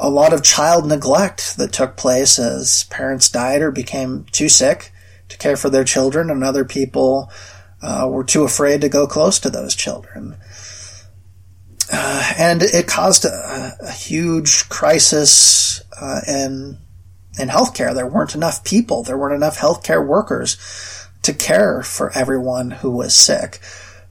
a 0.00 0.08
lot 0.08 0.32
of 0.32 0.42
child 0.42 0.86
neglect 0.86 1.58
that 1.58 1.72
took 1.72 1.96
place 1.96 2.38
as 2.38 2.84
parents 2.84 3.28
died 3.28 3.60
or 3.60 3.70
became 3.70 4.24
too 4.32 4.48
sick 4.48 4.92
to 5.28 5.36
care 5.36 5.56
for 5.56 5.68
their 5.68 5.84
children, 5.84 6.30
and 6.30 6.42
other 6.42 6.64
people 6.64 7.30
uh, 7.82 8.08
were 8.10 8.24
too 8.24 8.42
afraid 8.42 8.80
to 8.80 8.88
go 8.88 9.06
close 9.06 9.38
to 9.38 9.50
those 9.50 9.74
children. 9.74 10.36
Uh, 11.92 12.32
and 12.38 12.62
it 12.62 12.86
caused 12.86 13.26
a, 13.26 13.76
a 13.82 13.92
huge 13.92 14.68
crisis 14.68 15.82
uh, 16.00 16.20
in 16.26 16.78
in 17.38 17.48
healthcare. 17.48 17.94
There 17.94 18.06
weren't 18.06 18.34
enough 18.34 18.64
people. 18.64 19.02
There 19.02 19.18
weren't 19.18 19.36
enough 19.36 19.58
healthcare 19.58 20.04
workers 20.04 20.56
to 21.22 21.34
care 21.34 21.82
for 21.82 22.10
everyone 22.12 22.70
who 22.70 22.90
was 22.90 23.14
sick. 23.14 23.60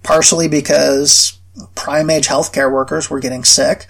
Partially 0.04 0.48
because 0.48 1.38
prime 1.76 2.10
age 2.10 2.28
healthcare 2.28 2.72
workers 2.72 3.10
were 3.10 3.20
getting 3.20 3.44
sick. 3.44 3.88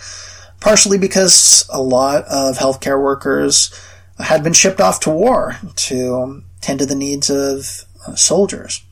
Partially 0.59 0.97
because 0.97 1.67
a 1.71 1.81
lot 1.81 2.25
of 2.25 2.57
healthcare 2.57 3.01
workers 3.01 3.71
had 4.17 4.43
been 4.43 4.53
shipped 4.53 4.81
off 4.81 4.99
to 5.01 5.09
war 5.09 5.57
to 5.75 6.43
tend 6.61 6.79
to 6.79 6.85
the 6.85 6.95
needs 6.95 7.29
of 7.29 7.85
uh, 8.05 8.15
soldiers. 8.15 8.83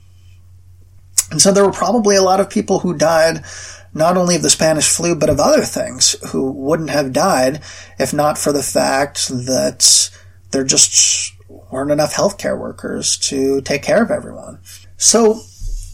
And 1.32 1.42
so 1.42 1.52
there 1.52 1.66
were 1.66 1.74
probably 1.74 2.16
a 2.16 2.22
lot 2.22 2.40
of 2.40 2.50
people 2.50 2.80
who 2.80 2.94
died 2.94 3.44
not 3.94 4.16
only 4.16 4.36
of 4.36 4.42
the 4.42 4.50
Spanish 4.50 4.88
flu, 4.88 5.16
but 5.16 5.30
of 5.30 5.40
other 5.40 5.64
things 5.64 6.16
who 6.32 6.52
wouldn't 6.52 6.90
have 6.90 7.12
died 7.12 7.62
if 8.00 8.14
not 8.14 8.38
for 8.38 8.52
the 8.54 8.64
fact 8.64 9.28
that 9.28 10.10
there 10.52 10.64
just 10.64 11.34
weren't 11.72 11.92
enough 11.92 12.14
healthcare 12.14 12.58
workers 12.58 13.18
to 13.18 13.62
take 13.62 13.84
care 13.84 14.04
of 14.04 14.12
everyone. 14.12 14.60
So, 14.98 15.42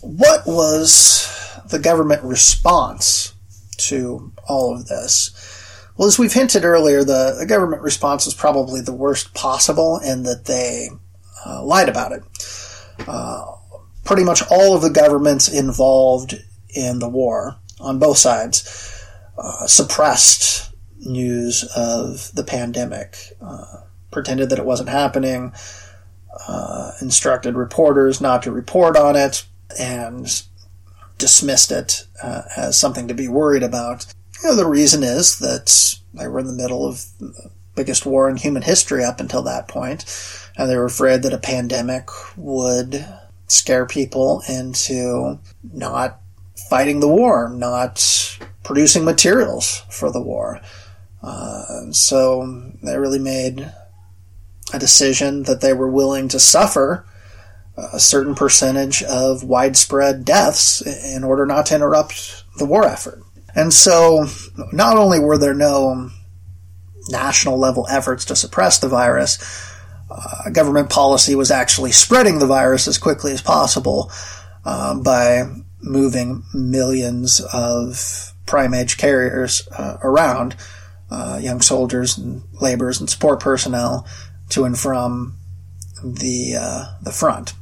what 0.01 0.45
was 0.45 1.59
the 1.69 1.79
government 1.79 2.23
response 2.23 3.33
to 3.77 4.31
all 4.47 4.75
of 4.75 4.87
this? 4.87 5.31
Well, 5.97 6.07
as 6.07 6.17
we've 6.17 6.33
hinted 6.33 6.65
earlier, 6.65 7.03
the, 7.03 7.35
the 7.39 7.45
government 7.45 7.81
response 7.81 8.25
was 8.25 8.33
probably 8.33 8.81
the 8.81 8.93
worst 8.93 9.33
possible 9.33 9.99
in 9.99 10.23
that 10.23 10.45
they 10.45 10.89
uh, 11.45 11.63
lied 11.63 11.89
about 11.89 12.11
it. 12.11 12.23
Uh, 13.07 13.45
pretty 14.03 14.23
much 14.23 14.41
all 14.49 14.75
of 14.75 14.81
the 14.81 14.89
governments 14.89 15.47
involved 15.47 16.35
in 16.69 16.99
the 16.99 17.09
war 17.09 17.57
on 17.79 17.99
both 17.99 18.17
sides 18.17 19.03
uh, 19.37 19.65
suppressed 19.67 20.71
news 20.99 21.63
of 21.75 22.31
the 22.33 22.43
pandemic, 22.43 23.17
uh, 23.41 23.81
pretended 24.11 24.49
that 24.49 24.59
it 24.59 24.65
wasn't 24.65 24.89
happening, 24.89 25.53
uh, 26.47 26.91
instructed 27.01 27.55
reporters 27.55 28.21
not 28.21 28.43
to 28.43 28.51
report 28.51 28.95
on 28.95 29.15
it, 29.15 29.45
and 29.79 30.43
dismissed 31.17 31.71
it 31.71 32.05
uh, 32.21 32.43
as 32.55 32.79
something 32.79 33.07
to 33.07 33.13
be 33.13 33.27
worried 33.27 33.63
about. 33.63 34.12
You 34.43 34.49
know, 34.49 34.55
the 34.57 34.67
reason 34.67 35.03
is 35.03 35.39
that 35.39 35.95
they 36.13 36.27
were 36.27 36.39
in 36.39 36.47
the 36.47 36.51
middle 36.51 36.85
of 36.85 37.05
the 37.17 37.49
biggest 37.75 38.05
war 38.05 38.29
in 38.29 38.35
human 38.35 38.63
history 38.63 39.01
up 39.01 39.21
until 39.21 39.41
that 39.43 39.69
point, 39.69 40.03
and 40.57 40.69
they 40.69 40.75
were 40.75 40.83
afraid 40.83 41.23
that 41.23 41.31
a 41.31 41.37
pandemic 41.37 42.09
would 42.35 43.05
scare 43.47 43.85
people 43.85 44.43
into 44.49 45.39
not 45.63 46.19
fighting 46.69 46.99
the 46.99 47.07
war, 47.07 47.47
not 47.47 48.37
producing 48.65 49.05
materials 49.05 49.83
for 49.89 50.11
the 50.11 50.21
war. 50.21 50.59
Uh, 51.21 51.91
so 51.91 52.69
they 52.83 52.97
really 52.97 53.19
made 53.19 53.71
a 54.73 54.79
decision 54.79 55.43
that 55.43 55.61
they 55.61 55.71
were 55.71 55.89
willing 55.89 56.27
to 56.27 56.39
suffer 56.39 57.05
a 57.77 57.99
certain 57.99 58.35
percentage 58.35 59.03
of 59.03 59.45
widespread 59.45 60.25
deaths 60.25 60.81
in 60.81 61.23
order 61.23 61.45
not 61.45 61.65
to 61.67 61.75
interrupt 61.75 62.43
the 62.57 62.65
war 62.65 62.85
effort. 62.85 63.22
And 63.55 63.73
so 63.73 64.25
not 64.71 64.97
only 64.97 65.19
were 65.19 65.37
there 65.37 65.53
no 65.53 66.09
national 67.09 67.59
level 67.59 67.85
efforts 67.89 68.25
to 68.25 68.35
suppress 68.35 68.79
the 68.79 68.87
virus, 68.87 69.71
uh, 70.09 70.49
government 70.51 70.89
policy 70.89 71.35
was 71.35 71.51
actually 71.51 71.91
spreading 71.91 72.39
the 72.39 72.47
virus 72.47 72.87
as 72.87 72.97
quickly 72.97 73.31
as 73.31 73.41
possible 73.41 74.11
uh, 74.65 74.95
by 74.95 75.43
moving 75.81 76.43
millions 76.53 77.41
of 77.53 78.33
prime 78.45 78.73
age 78.73 78.97
carriers 78.97 79.67
uh, 79.77 79.97
around, 80.03 80.55
uh, 81.11 81.39
young 81.41 81.61
soldiers 81.61 82.17
and 82.17 82.43
laborers 82.61 82.99
and 82.99 83.09
support 83.09 83.39
personnel 83.39 84.07
to 84.49 84.65
and 84.65 84.77
from 84.77 85.37
the 86.03 86.55
uh, 86.59 86.85
the 87.01 87.11
front. 87.11 87.53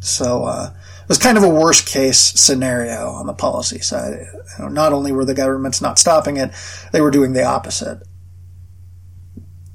So 0.00 0.44
uh, 0.44 0.74
was 1.08 1.18
kind 1.18 1.38
of 1.38 1.44
a 1.44 1.48
worst 1.48 1.86
case 1.86 2.18
scenario 2.18 3.08
on 3.08 3.26
the 3.26 3.32
policy 3.32 3.80
side. 3.80 4.26
You 4.58 4.64
know, 4.64 4.68
not 4.68 4.92
only 4.92 5.10
were 5.10 5.24
the 5.24 5.34
governments 5.34 5.80
not 5.80 5.98
stopping 5.98 6.36
it, 6.36 6.52
they 6.92 7.00
were 7.00 7.10
doing 7.10 7.32
the 7.32 7.44
opposite. 7.44 8.02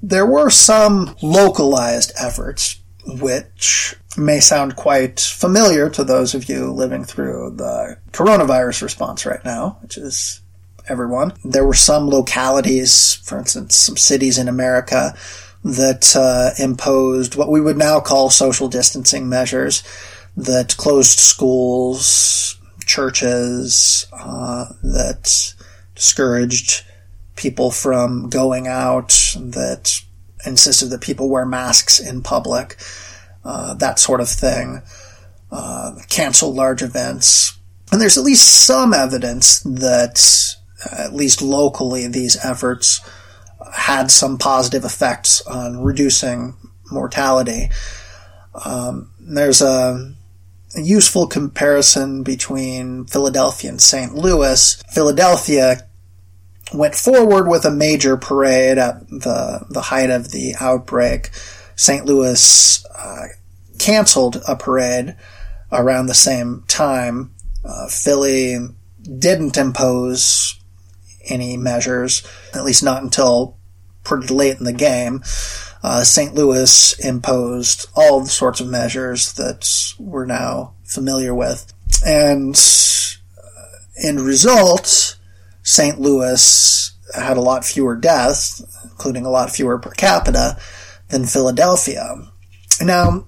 There 0.01 0.25
were 0.25 0.49
some 0.49 1.15
localized 1.21 2.11
efforts 2.19 2.79
which 3.05 3.95
may 4.15 4.39
sound 4.39 4.75
quite 4.75 5.19
familiar 5.19 5.89
to 5.89 6.03
those 6.03 6.35
of 6.35 6.47
you 6.47 6.71
living 6.71 7.03
through 7.03 7.55
the 7.57 7.97
coronavirus 8.11 8.83
response 8.83 9.25
right 9.25 9.43
now, 9.43 9.77
which 9.81 9.97
is 9.97 10.41
everyone. 10.87 11.33
There 11.43 11.65
were 11.65 11.73
some 11.73 12.09
localities, 12.09 13.15
for 13.23 13.39
instance, 13.39 13.75
some 13.75 13.97
cities 13.97 14.37
in 14.37 14.47
America 14.47 15.15
that 15.63 16.15
uh, 16.15 16.51
imposed 16.61 17.35
what 17.35 17.49
we 17.49 17.61
would 17.61 17.77
now 17.77 17.99
call 17.99 18.29
social 18.29 18.67
distancing 18.67 19.29
measures 19.29 19.83
that 20.35 20.75
closed 20.77 21.19
schools, 21.19 22.57
churches, 22.85 24.07
uh, 24.13 24.65
that 24.81 25.53
discouraged 25.95 26.83
people 27.35 27.71
from 27.71 28.29
going 28.29 28.67
out, 28.67 29.35
that 29.35 29.99
insisted 30.45 30.87
that 30.87 31.01
people 31.01 31.29
wear 31.29 31.45
masks 31.45 31.99
in 31.99 32.21
public, 32.21 32.77
uh, 33.45 33.73
that 33.75 33.99
sort 33.99 34.21
of 34.21 34.29
thing, 34.29 34.81
uh, 35.51 35.93
cancel 36.09 36.53
large 36.53 36.81
events. 36.81 37.57
And 37.91 38.01
there's 38.01 38.17
at 38.17 38.23
least 38.23 38.65
some 38.65 38.93
evidence 38.93 39.59
that, 39.61 40.55
uh, 40.85 41.03
at 41.03 41.13
least 41.13 41.41
locally, 41.41 42.07
these 42.07 42.43
efforts 42.43 43.01
had 43.73 44.11
some 44.11 44.37
positive 44.37 44.83
effects 44.83 45.41
on 45.41 45.83
reducing 45.83 46.55
mortality. 46.91 47.69
Um, 48.65 49.11
there's 49.19 49.61
a, 49.61 50.13
useful 50.75 51.27
comparison 51.27 52.23
between 52.23 53.05
Philadelphia 53.05 53.69
and 53.69 53.81
St. 53.81 54.13
Louis. 54.13 54.81
Philadelphia 54.91 55.87
went 56.73 56.95
forward 56.95 57.47
with 57.47 57.65
a 57.65 57.71
major 57.71 58.17
parade 58.17 58.77
at 58.77 59.07
the, 59.09 59.65
the 59.69 59.81
height 59.81 60.09
of 60.09 60.31
the 60.31 60.55
outbreak. 60.59 61.29
St. 61.75 62.05
Louis 62.05 62.85
uh, 62.97 63.27
canceled 63.79 64.41
a 64.47 64.55
parade 64.55 65.15
around 65.71 66.05
the 66.05 66.13
same 66.13 66.63
time. 66.67 67.33
Uh, 67.63 67.87
Philly 67.87 68.57
didn't 69.01 69.57
impose 69.57 70.59
any 71.25 71.57
measures, 71.57 72.23
at 72.53 72.63
least 72.63 72.83
not 72.83 73.03
until 73.03 73.57
pretty 74.03 74.33
late 74.33 74.57
in 74.57 74.65
the 74.65 74.73
game. 74.73 75.23
Uh, 75.83 76.03
St. 76.03 76.33
Louis 76.33 76.97
imposed 77.05 77.87
all 77.93 78.21
the 78.21 78.29
sorts 78.29 78.61
of 78.61 78.69
measures 78.69 79.33
that 79.33 79.93
we're 79.99 80.25
now 80.25 80.73
familiar 80.85 81.35
with. 81.35 81.73
And 82.05 82.55
uh, 83.37 83.77
in 84.01 84.23
result, 84.23 85.17
St. 85.61 85.99
Louis 85.99 86.93
had 87.15 87.35
a 87.35 87.41
lot 87.41 87.65
fewer 87.65 87.97
deaths, 87.97 88.63
including 88.83 89.25
a 89.25 89.29
lot 89.29 89.51
fewer 89.51 89.77
per 89.77 89.91
capita, 89.91 90.57
than 91.09 91.25
Philadelphia. 91.25 92.15
Now, 92.81 93.25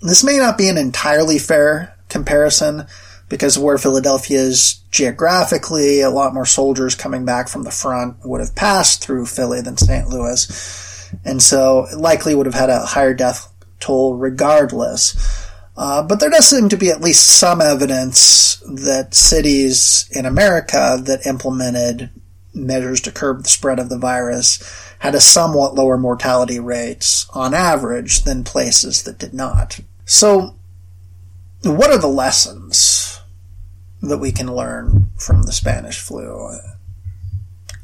this 0.00 0.24
may 0.24 0.38
not 0.38 0.56
be 0.56 0.68
an 0.68 0.78
entirely 0.78 1.38
fair 1.38 1.96
comparison 2.08 2.86
because 3.28 3.58
where 3.58 3.78
Philadelphia 3.78 4.38
is 4.38 4.74
geographically, 4.90 6.00
a 6.00 6.10
lot 6.10 6.34
more 6.34 6.46
soldiers 6.46 6.94
coming 6.94 7.24
back 7.24 7.48
from 7.48 7.62
the 7.62 7.70
front 7.70 8.16
would 8.24 8.40
have 8.40 8.54
passed 8.54 9.02
through 9.02 9.26
Philly 9.26 9.60
than 9.60 9.76
St. 9.76 10.08
Louis. 10.08 10.88
And 11.24 11.42
so 11.42 11.86
it 11.90 11.98
likely 11.98 12.34
would 12.34 12.46
have 12.46 12.54
had 12.54 12.70
a 12.70 12.84
higher 12.84 13.14
death 13.14 13.52
toll 13.80 14.14
regardless. 14.14 15.48
Uh, 15.76 16.02
but 16.02 16.20
there 16.20 16.30
does 16.30 16.48
seem 16.48 16.68
to 16.68 16.76
be 16.76 16.90
at 16.90 17.00
least 17.00 17.26
some 17.26 17.60
evidence 17.60 18.62
that 18.66 19.14
cities 19.14 20.08
in 20.10 20.26
America 20.26 21.00
that 21.02 21.26
implemented 21.26 22.10
measures 22.54 23.00
to 23.00 23.10
curb 23.10 23.42
the 23.42 23.48
spread 23.48 23.78
of 23.78 23.88
the 23.88 23.98
virus 23.98 24.62
had 24.98 25.14
a 25.14 25.20
somewhat 25.20 25.74
lower 25.74 25.96
mortality 25.96 26.60
rates 26.60 27.26
on 27.30 27.54
average 27.54 28.22
than 28.22 28.44
places 28.44 29.02
that 29.02 29.18
did 29.18 29.32
not. 29.32 29.80
So, 30.04 30.54
what 31.62 31.90
are 31.90 31.98
the 31.98 32.08
lessons 32.08 33.20
that 34.02 34.18
we 34.18 34.32
can 34.32 34.52
learn 34.54 35.08
from 35.16 35.44
the 35.44 35.52
Spanish 35.52 35.98
flu? 35.98 36.58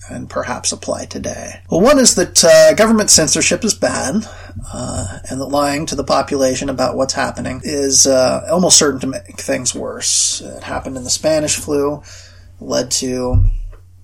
And 0.08 0.28
perhaps 0.30 0.72
apply 0.72 1.06
today. 1.06 1.60
Well, 1.70 1.80
one 1.80 1.98
is 1.98 2.14
that 2.14 2.44
uh, 2.44 2.74
government 2.74 3.10
censorship 3.10 3.64
is 3.64 3.74
bad, 3.74 4.26
uh, 4.72 5.18
and 5.30 5.40
that 5.40 5.46
lying 5.46 5.86
to 5.86 5.94
the 5.94 6.04
population 6.04 6.68
about 6.68 6.96
what's 6.96 7.14
happening 7.14 7.60
is 7.64 8.06
uh, 8.06 8.46
almost 8.50 8.78
certain 8.78 9.00
to 9.00 9.06
make 9.06 9.40
things 9.40 9.74
worse. 9.74 10.40
It 10.40 10.62
happened 10.62 10.96
in 10.96 11.04
the 11.04 11.10
Spanish 11.10 11.56
flu, 11.56 12.02
led 12.60 12.90
to 12.92 13.44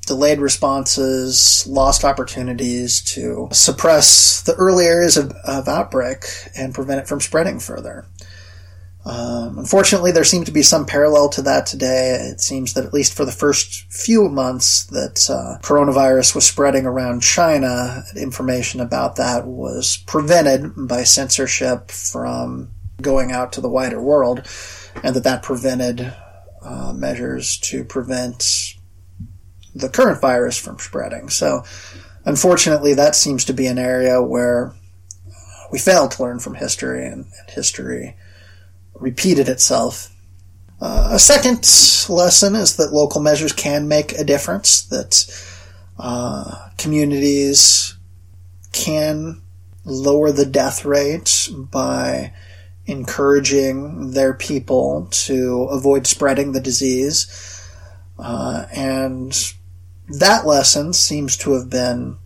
delayed 0.07 0.39
responses, 0.39 1.67
lost 1.67 2.05
opportunities 2.05 3.01
to 3.01 3.49
suppress 3.53 4.43
the 4.43 4.55
early 4.55 4.85
areas 4.85 5.17
of, 5.17 5.33
of 5.45 5.69
outbreak 5.69 6.25
and 6.57 6.75
prevent 6.75 7.01
it 7.01 7.09
from 7.09 7.21
spreading 7.21 7.59
further. 7.59 8.07
Um, 9.07 9.59
unfortunately, 9.59 10.13
there 10.13 10.25
seems 10.25 10.47
to 10.47 10.53
be 10.53 10.63
some 10.63 10.87
parallel 10.87 11.29
to 11.31 11.43
that 11.43 11.67
today. 11.67 12.13
It 12.13 12.41
seems 12.41 12.73
that 12.73 12.87
at 12.87 12.95
least 12.95 13.13
for 13.13 13.27
the 13.27 13.33
first 13.33 13.93
few 13.93 14.29
months 14.31 14.85
that 14.87 15.29
uh, 15.29 15.59
coronavirus 15.61 16.35
was 16.35 16.47
spreading 16.47 16.87
around 16.87 17.23
China, 17.23 18.03
information 18.17 18.81
about 18.81 19.17
that 19.17 19.47
was 19.47 19.99
prevented 20.07 20.89
by 20.89 21.03
censorship 21.03 21.91
from 21.91 22.71
going 23.03 23.31
out 23.31 23.53
to 23.53 23.61
the 23.61 23.69
wider 23.69 24.01
world, 24.01 24.49
and 25.03 25.15
that 25.15 25.25
that 25.25 25.43
prevented 25.43 26.15
uh, 26.63 26.93
measures 26.95 27.59
to 27.59 27.85
prevent 27.85 28.75
the 29.75 29.91
current 29.91 30.21
virus 30.21 30.57
from 30.57 30.79
spreading. 30.79 31.29
So, 31.29 31.65
unfortunately, 32.25 32.95
that 32.95 33.15
seems 33.15 33.45
to 33.47 33.53
be 33.53 33.67
an 33.67 33.79
area 33.79 34.23
where 34.23 34.73
we 35.71 35.79
failed 35.79 36.13
to 36.13 36.23
learn 36.23 36.39
from 36.39 36.55
history, 36.55 37.05
and, 37.05 37.27
and 37.27 37.51
history 37.51 38.17
repeated 38.95 39.49
itself. 39.49 40.15
Uh, 40.81 41.11
a 41.13 41.19
second 41.19 41.61
lesson 42.09 42.55
is 42.55 42.77
that 42.77 42.93
local 42.93 43.21
measures 43.21 43.53
can 43.53 43.89
make 43.89 44.13
a 44.13 44.25
difference, 44.25 44.83
that 44.87 45.25
uh, 45.99 46.69
communities 46.77 47.97
can 48.73 49.41
lower 49.85 50.33
the 50.33 50.47
death 50.47 50.85
rate 50.85 51.49
by 51.55 52.33
encouraging 52.87 54.11
their 54.11 54.35
people 54.35 55.09
to 55.11 55.65
avoid 55.71 56.07
spreading 56.07 56.53
the 56.53 56.61
disease. 56.61 57.27
Uh, 58.19 58.67
and 58.75 59.55
that 60.09 60.47
lesson 60.47 60.93
seems 60.93 61.37
to 61.37 61.55
have 61.55 61.71
been 61.71 62.19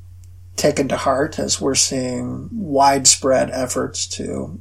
taken 0.56 0.88
to 0.88 0.96
heart 0.96 1.38
as 1.38 1.60
we're 1.60 1.74
seeing 1.74 2.48
widespread 2.52 3.50
efforts 3.50 4.06
to 4.06 4.60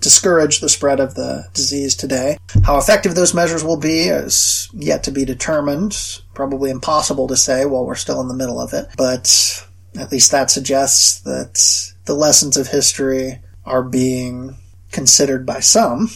discourage 0.00 0.60
the 0.60 0.68
spread 0.68 1.00
of 1.00 1.14
the 1.14 1.46
disease 1.54 1.94
today. 1.94 2.38
How 2.64 2.78
effective 2.78 3.14
those 3.14 3.34
measures 3.34 3.64
will 3.64 3.76
be 3.78 4.02
is 4.02 4.68
yet 4.72 5.02
to 5.04 5.10
be 5.10 5.24
determined. 5.24 6.20
Probably 6.34 6.70
impossible 6.70 7.28
to 7.28 7.36
say 7.36 7.64
while 7.64 7.84
we're 7.84 7.94
still 7.94 8.20
in 8.20 8.28
the 8.28 8.34
middle 8.34 8.60
of 8.60 8.72
it, 8.72 8.86
but 8.96 9.66
at 9.98 10.12
least 10.12 10.30
that 10.30 10.50
suggests 10.50 11.20
that 11.20 11.92
the 12.04 12.14
lessons 12.14 12.56
of 12.56 12.68
history 12.68 13.40
are 13.64 13.82
being 13.82 14.56
considered 14.92 15.44
by 15.44 15.60
some. 15.60 16.10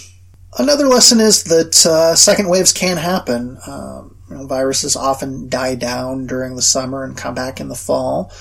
Another 0.59 0.87
lesson 0.87 1.21
is 1.21 1.45
that 1.45 1.87
uh, 1.87 2.15
second 2.15 2.49
waves 2.49 2.73
can 2.73 2.99
happen. 2.99 3.59
Um, 3.67 4.17
you 4.29 4.37
know, 4.37 4.47
viruses 4.47 4.97
often 4.97 5.49
die 5.49 5.75
down 5.75 6.27
during 6.27 6.57
the 6.57 6.63
summer 6.63 7.05
and 7.05 7.17
come 7.17 7.35
back 7.35 7.61
in 7.61 7.69
the 7.69 7.75
fall. 7.75 8.33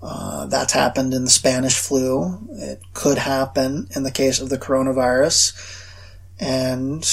Uh, 0.00 0.46
that's 0.46 0.72
happened 0.72 1.12
in 1.12 1.24
the 1.24 1.30
Spanish 1.30 1.76
flu. 1.76 2.38
It 2.52 2.80
could 2.94 3.18
happen 3.18 3.88
in 3.94 4.04
the 4.04 4.10
case 4.10 4.40
of 4.40 4.48
the 4.48 4.58
coronavirus, 4.58 5.54
and 6.38 7.04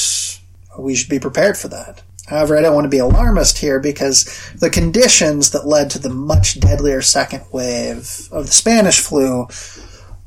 we 0.78 0.96
should 0.96 1.10
be 1.10 1.20
prepared 1.20 1.58
for 1.58 1.68
that. 1.70 2.04
However, 2.28 2.58
I 2.58 2.62
don't 2.62 2.74
want 2.74 2.86
to 2.86 2.90
be 2.90 2.98
alarmist 2.98 3.60
here 3.60 3.80
because 3.80 4.52
the 4.56 4.70
conditions 4.70 5.52
that 5.52 5.68
led 5.68 5.90
to 5.92 6.00
the 6.00 6.10
much 6.10 6.60
deadlier 6.60 7.02
second 7.02 7.44
wave 7.52 8.28
of 8.32 8.48
the 8.48 8.52
Spanish 8.52 9.00
flu 9.00 9.48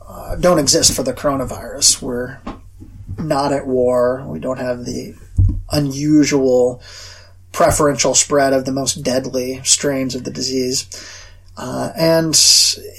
uh, 0.06 0.36
don't 0.36 0.60
exist 0.60 0.94
for 0.94 1.02
the 1.02 1.12
coronavirus. 1.12 2.00
We're 2.00 2.38
not 3.18 3.52
at 3.52 3.66
war. 3.66 4.24
We 4.26 4.38
don't 4.38 4.60
have 4.60 4.84
the 4.84 5.14
unusual 5.70 6.80
preferential 7.52 8.14
spread 8.14 8.52
of 8.52 8.64
the 8.64 8.72
most 8.72 9.02
deadly 9.02 9.60
strains 9.64 10.14
of 10.14 10.24
the 10.24 10.30
disease. 10.30 10.86
Uh, 11.60 11.92
and 11.96 12.34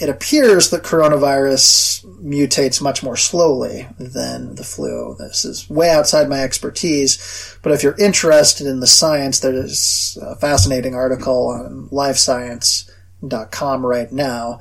it 0.02 0.10
appears 0.10 0.70
that 0.70 0.84
coronavirus 0.84 2.04
mutates 2.22 2.82
much 2.82 3.02
more 3.02 3.16
slowly 3.16 3.88
than 3.98 4.56
the 4.56 4.66
flu. 4.66 5.16
This 5.18 5.46
is 5.46 5.70
way 5.70 5.90
outside 5.90 6.28
my 6.28 6.42
expertise, 6.42 7.58
but 7.64 7.72
if 7.72 7.84
you're 7.84 7.96
interested 7.98 8.68
in 8.68 8.82
the 8.82 8.88
science, 8.88 9.40
there's 9.40 10.18
a 10.22 10.36
fascinating 10.36 10.94
article 10.94 11.48
on 11.48 11.88
livescience.com 11.90 13.86
right 13.86 14.12
now 14.12 14.60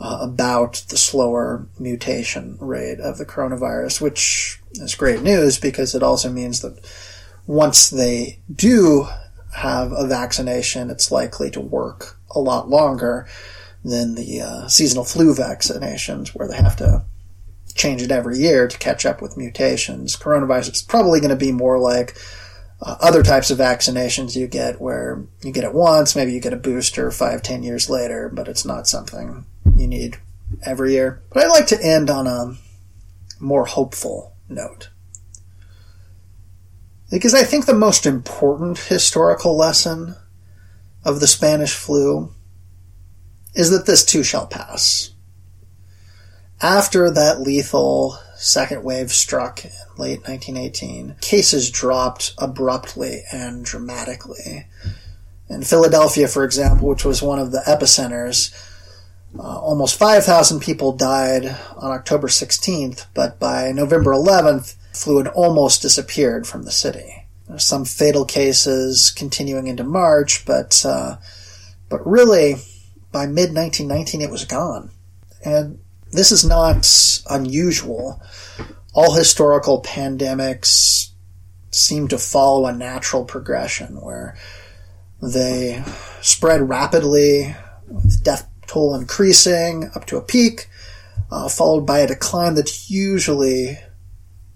uh, 0.00 0.18
about 0.22 0.84
the 0.88 0.96
slower 0.96 1.68
mutation 1.78 2.58
rate 2.60 2.98
of 2.98 3.16
the 3.16 3.26
coronavirus, 3.26 4.00
which 4.00 4.60
is 4.72 4.96
great 4.96 5.22
news 5.22 5.56
because 5.56 5.94
it 5.94 6.02
also 6.02 6.28
means 6.32 6.62
that 6.62 6.84
once 7.46 7.90
they 7.90 8.40
do 8.52 9.06
have 9.54 9.92
a 9.92 10.04
vaccination, 10.04 10.90
it's 10.90 11.12
likely 11.12 11.48
to 11.52 11.60
work 11.60 12.15
a 12.30 12.40
lot 12.40 12.68
longer 12.68 13.26
than 13.84 14.14
the 14.14 14.40
uh, 14.40 14.68
seasonal 14.68 15.04
flu 15.04 15.34
vaccinations, 15.34 16.28
where 16.28 16.48
they 16.48 16.56
have 16.56 16.76
to 16.76 17.04
change 17.74 18.02
it 18.02 18.10
every 18.10 18.38
year 18.38 18.66
to 18.66 18.78
catch 18.78 19.06
up 19.06 19.22
with 19.22 19.36
mutations. 19.36 20.16
Coronavirus 20.16 20.72
is 20.72 20.82
probably 20.82 21.20
going 21.20 21.30
to 21.30 21.36
be 21.36 21.52
more 21.52 21.78
like 21.78 22.16
uh, 22.80 22.96
other 23.00 23.22
types 23.22 23.50
of 23.50 23.58
vaccinations 23.58 24.34
you 24.34 24.46
get, 24.46 24.80
where 24.80 25.24
you 25.42 25.52
get 25.52 25.64
it 25.64 25.74
once, 25.74 26.16
maybe 26.16 26.32
you 26.32 26.40
get 26.40 26.52
a 26.52 26.56
booster 26.56 27.10
five, 27.10 27.42
ten 27.42 27.62
years 27.62 27.88
later, 27.88 28.30
but 28.32 28.48
it's 28.48 28.64
not 28.64 28.88
something 28.88 29.46
you 29.76 29.86
need 29.86 30.18
every 30.64 30.92
year. 30.92 31.22
But 31.32 31.44
I'd 31.44 31.50
like 31.50 31.66
to 31.68 31.82
end 31.82 32.10
on 32.10 32.26
a 32.26 32.54
more 33.40 33.66
hopeful 33.66 34.34
note. 34.48 34.90
Because 37.10 37.34
I 37.34 37.44
think 37.44 37.66
the 37.66 37.74
most 37.74 38.04
important 38.04 38.78
historical 38.78 39.56
lesson 39.56 40.16
of 41.06 41.20
the 41.20 41.26
Spanish 41.28 41.72
flu 41.72 42.34
is 43.54 43.70
that 43.70 43.86
this 43.86 44.04
too 44.04 44.24
shall 44.24 44.46
pass. 44.46 45.12
After 46.60 47.10
that 47.12 47.40
lethal 47.40 48.18
second 48.36 48.82
wave 48.82 49.12
struck 49.12 49.64
in 49.64 49.70
late 49.96 50.26
1918, 50.26 51.14
cases 51.20 51.70
dropped 51.70 52.34
abruptly 52.38 53.22
and 53.30 53.64
dramatically. 53.64 54.66
In 55.48 55.62
Philadelphia, 55.62 56.26
for 56.26 56.42
example, 56.42 56.88
which 56.88 57.04
was 57.04 57.22
one 57.22 57.38
of 57.38 57.52
the 57.52 57.62
epicenters, 57.68 58.52
uh, 59.38 59.42
almost 59.42 59.96
5,000 59.96 60.58
people 60.58 60.90
died 60.90 61.56
on 61.76 61.92
October 61.92 62.26
16th, 62.26 63.06
but 63.14 63.38
by 63.38 63.70
November 63.70 64.10
11th, 64.10 64.74
flu 64.92 65.18
had 65.18 65.28
almost 65.28 65.82
disappeared 65.82 66.48
from 66.48 66.64
the 66.64 66.72
city. 66.72 67.15
Some 67.58 67.84
fatal 67.84 68.24
cases 68.24 69.10
continuing 69.10 69.68
into 69.68 69.84
March, 69.84 70.44
but 70.44 70.84
uh, 70.84 71.16
but 71.88 72.04
really, 72.06 72.56
by 73.12 73.26
mid 73.26 73.54
1919, 73.54 74.20
it 74.20 74.30
was 74.30 74.44
gone. 74.44 74.90
And 75.44 75.78
this 76.10 76.32
is 76.32 76.44
not 76.44 77.22
unusual. 77.30 78.20
All 78.94 79.14
historical 79.14 79.82
pandemics 79.82 81.10
seem 81.70 82.08
to 82.08 82.18
follow 82.18 82.66
a 82.66 82.72
natural 82.72 83.24
progression 83.24 84.00
where 84.00 84.36
they 85.22 85.82
spread 86.20 86.68
rapidly, 86.68 87.54
with 87.86 88.22
death 88.24 88.48
toll 88.66 88.94
increasing 88.94 89.90
up 89.94 90.06
to 90.06 90.16
a 90.16 90.22
peak, 90.22 90.68
uh, 91.30 91.48
followed 91.48 91.86
by 91.86 92.00
a 92.00 92.06
decline 92.06 92.54
that's 92.54 92.90
usually 92.90 93.78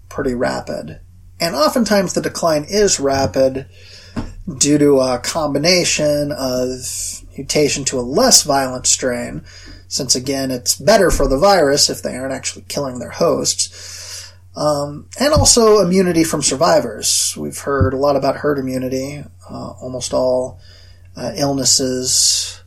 pretty 0.09 0.33
rapid. 0.33 0.99
And 1.41 1.55
oftentimes 1.55 2.13
the 2.13 2.21
decline 2.21 2.65
is 2.69 2.99
rapid 2.99 3.65
due 4.59 4.77
to 4.77 4.99
a 4.99 5.19
combination 5.19 6.31
of 6.31 6.69
mutation 7.35 7.83
to 7.85 7.99
a 7.99 8.01
less 8.01 8.43
violent 8.43 8.85
strain, 8.85 9.43
since 9.87 10.13
again 10.13 10.51
it's 10.51 10.75
better 10.75 11.09
for 11.09 11.27
the 11.27 11.39
virus 11.39 11.89
if 11.89 12.03
they 12.03 12.15
aren't 12.15 12.33
actually 12.33 12.65
killing 12.67 12.99
their 12.99 13.09
hosts, 13.09 14.31
um, 14.55 15.07
and 15.19 15.33
also 15.33 15.79
immunity 15.79 16.23
from 16.23 16.43
survivors. 16.43 17.35
We've 17.35 17.57
heard 17.57 17.93
a 17.93 17.97
lot 17.97 18.15
about 18.15 18.37
herd 18.37 18.59
immunity. 18.59 19.23
Uh, 19.49 19.71
almost 19.81 20.13
all 20.13 20.59
uh, 21.15 21.31
illnesses 21.35 22.61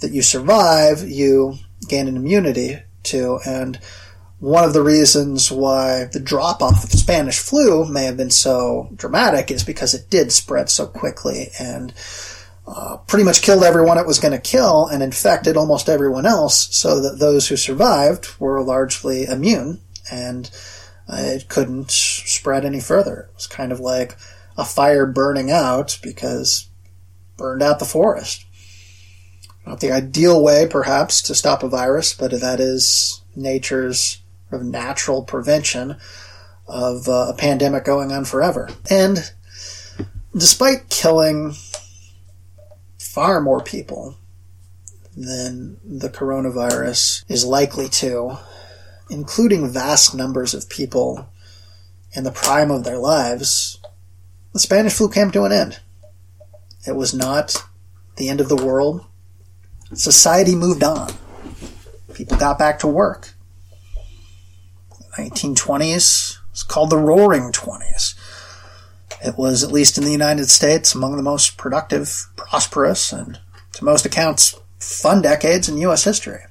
that 0.00 0.12
you 0.12 0.22
survive, 0.22 1.08
you 1.08 1.54
gain 1.88 2.08
an 2.08 2.16
immunity 2.16 2.78
to, 3.04 3.40
and 3.46 3.80
one 4.40 4.64
of 4.64 4.72
the 4.72 4.82
reasons 4.82 5.50
why 5.50 6.04
the 6.12 6.20
drop 6.20 6.62
off 6.62 6.84
of 6.84 6.90
Spanish 6.90 7.38
flu 7.38 7.84
may 7.84 8.04
have 8.04 8.16
been 8.16 8.30
so 8.30 8.88
dramatic 8.94 9.50
is 9.50 9.64
because 9.64 9.94
it 9.94 10.10
did 10.10 10.30
spread 10.30 10.70
so 10.70 10.86
quickly 10.86 11.50
and 11.58 11.92
uh, 12.66 12.98
pretty 13.06 13.24
much 13.24 13.42
killed 13.42 13.64
everyone 13.64 13.98
it 13.98 14.06
was 14.06 14.20
going 14.20 14.32
to 14.32 14.38
kill 14.38 14.86
and 14.86 15.02
infected 15.02 15.56
almost 15.56 15.88
everyone 15.88 16.26
else 16.26 16.68
so 16.76 17.00
that 17.00 17.18
those 17.18 17.48
who 17.48 17.56
survived 17.56 18.28
were 18.38 18.62
largely 18.62 19.24
immune 19.24 19.80
and 20.10 20.50
uh, 21.08 21.16
it 21.18 21.48
couldn't 21.48 21.90
spread 21.90 22.64
any 22.64 22.80
further. 22.80 23.28
It 23.30 23.34
was 23.34 23.46
kind 23.46 23.72
of 23.72 23.80
like 23.80 24.16
a 24.56 24.64
fire 24.64 25.06
burning 25.06 25.50
out 25.50 25.98
because 26.02 26.68
burned 27.36 27.62
out 27.62 27.78
the 27.78 27.84
forest. 27.84 28.44
Not 29.66 29.80
the 29.80 29.92
ideal 29.92 30.42
way, 30.42 30.66
perhaps, 30.68 31.22
to 31.22 31.34
stop 31.34 31.62
a 31.62 31.68
virus, 31.68 32.14
but 32.14 32.30
that 32.40 32.60
is 32.60 33.22
nature's 33.34 34.20
of 34.50 34.62
natural 34.62 35.22
prevention 35.22 35.96
of 36.66 37.08
uh, 37.08 37.32
a 37.32 37.34
pandemic 37.36 37.84
going 37.84 38.12
on 38.12 38.24
forever. 38.24 38.68
And 38.90 39.32
despite 40.36 40.90
killing 40.90 41.54
far 42.98 43.40
more 43.40 43.62
people 43.62 44.16
than 45.16 45.78
the 45.84 46.10
coronavirus 46.10 47.24
is 47.28 47.44
likely 47.44 47.88
to, 47.88 48.38
including 49.10 49.70
vast 49.70 50.14
numbers 50.14 50.54
of 50.54 50.68
people 50.68 51.28
in 52.12 52.24
the 52.24 52.30
prime 52.30 52.70
of 52.70 52.84
their 52.84 52.98
lives, 52.98 53.80
the 54.52 54.60
Spanish 54.60 54.94
flu 54.94 55.08
came 55.08 55.30
to 55.30 55.44
an 55.44 55.52
end. 55.52 55.80
It 56.86 56.96
was 56.96 57.12
not 57.12 57.56
the 58.16 58.28
end 58.28 58.40
of 58.40 58.48
the 58.48 58.56
world. 58.56 59.04
Society 59.94 60.54
moved 60.54 60.82
on. 60.82 61.12
People 62.14 62.36
got 62.36 62.58
back 62.58 62.78
to 62.80 62.86
work. 62.86 63.34
The 65.18 65.24
1920s 65.24 66.38
It's 66.52 66.62
called 66.62 66.90
the 66.90 66.96
Roaring 66.96 67.50
Twenties. 67.50 68.14
It 69.20 69.36
was, 69.36 69.64
at 69.64 69.72
least 69.72 69.98
in 69.98 70.04
the 70.04 70.12
United 70.12 70.48
States, 70.48 70.94
among 70.94 71.16
the 71.16 71.24
most 71.24 71.56
productive, 71.56 72.28
prosperous, 72.36 73.12
and 73.12 73.40
to 73.72 73.84
most 73.84 74.06
accounts, 74.06 74.54
fun 74.78 75.20
decades 75.20 75.68
in 75.68 75.76
U.S. 75.78 76.04
history. 76.04 76.42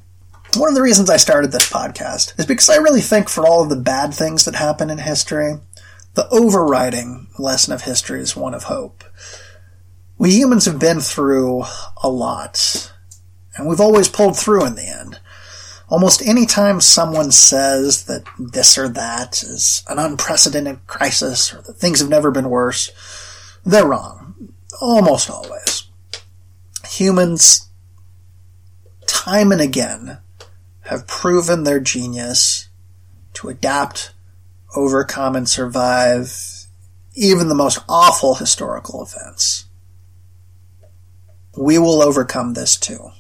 One 0.58 0.68
of 0.68 0.76
the 0.76 0.82
reasons 0.82 1.10
I 1.10 1.16
started 1.16 1.54
this 1.54 1.72
podcast 1.72 2.38
is 2.38 2.46
because 2.46 2.70
I 2.70 2.76
really 2.76 3.00
think 3.00 3.30
for 3.30 3.48
all 3.48 3.64
of 3.64 3.70
the 3.70 3.78
bad 3.78 4.14
things 4.14 4.44
that 4.44 4.56
happen 4.56 4.90
in 4.90 4.98
history, 4.98 5.60
the 6.16 6.28
overriding 6.28 7.28
lesson 7.40 7.72
of 7.72 7.84
history 7.84 8.20
is 8.20 8.36
one 8.36 8.54
of 8.54 8.64
hope. 8.64 9.06
We 10.18 10.32
humans 10.32 10.66
have 10.66 10.78
been 10.78 11.00
through 11.00 11.64
a 12.04 12.10
lot, 12.10 12.92
and 13.56 13.66
we've 13.66 13.80
always 13.80 14.10
pulled 14.10 14.38
through 14.38 14.66
in 14.66 14.76
the 14.76 14.90
end. 14.90 15.22
Almost 15.90 16.22
any 16.26 16.46
time 16.46 16.82
someone 16.82 17.32
says 17.32 18.06
that 18.06 18.26
this 18.38 18.78
or 18.78 18.90
that 18.90 19.42
is 19.42 19.84
an 19.88 20.00
unprecedented 20.00 20.86
crisis 20.86 21.54
or 21.54 21.62
that 21.62 21.78
things 21.78 22.00
have 22.00 22.10
never 22.10 22.30
been 22.30 22.50
worse, 22.50 22.92
they're 23.66 23.88
wrong. 23.88 24.54
Almost 24.82 25.30
always. 25.30 25.88
Humans, 26.90 27.70
time 29.06 29.52
and 29.52 29.62
again, 29.62 30.18
have 30.82 31.08
proven 31.08 31.64
their 31.64 31.80
genius 31.80 32.68
to 33.34 33.50
adapt, 33.50 34.14
overcome, 34.76 35.36
and 35.36 35.48
survive 35.48 36.68
even 37.14 37.48
the 37.48 37.56
most 37.56 37.80
awful 37.88 38.36
historical 38.36 39.04
events. 39.04 39.66
We 41.58 41.78
will 41.78 42.04
overcome 42.04 42.54
this 42.54 42.76
too. 42.78 43.12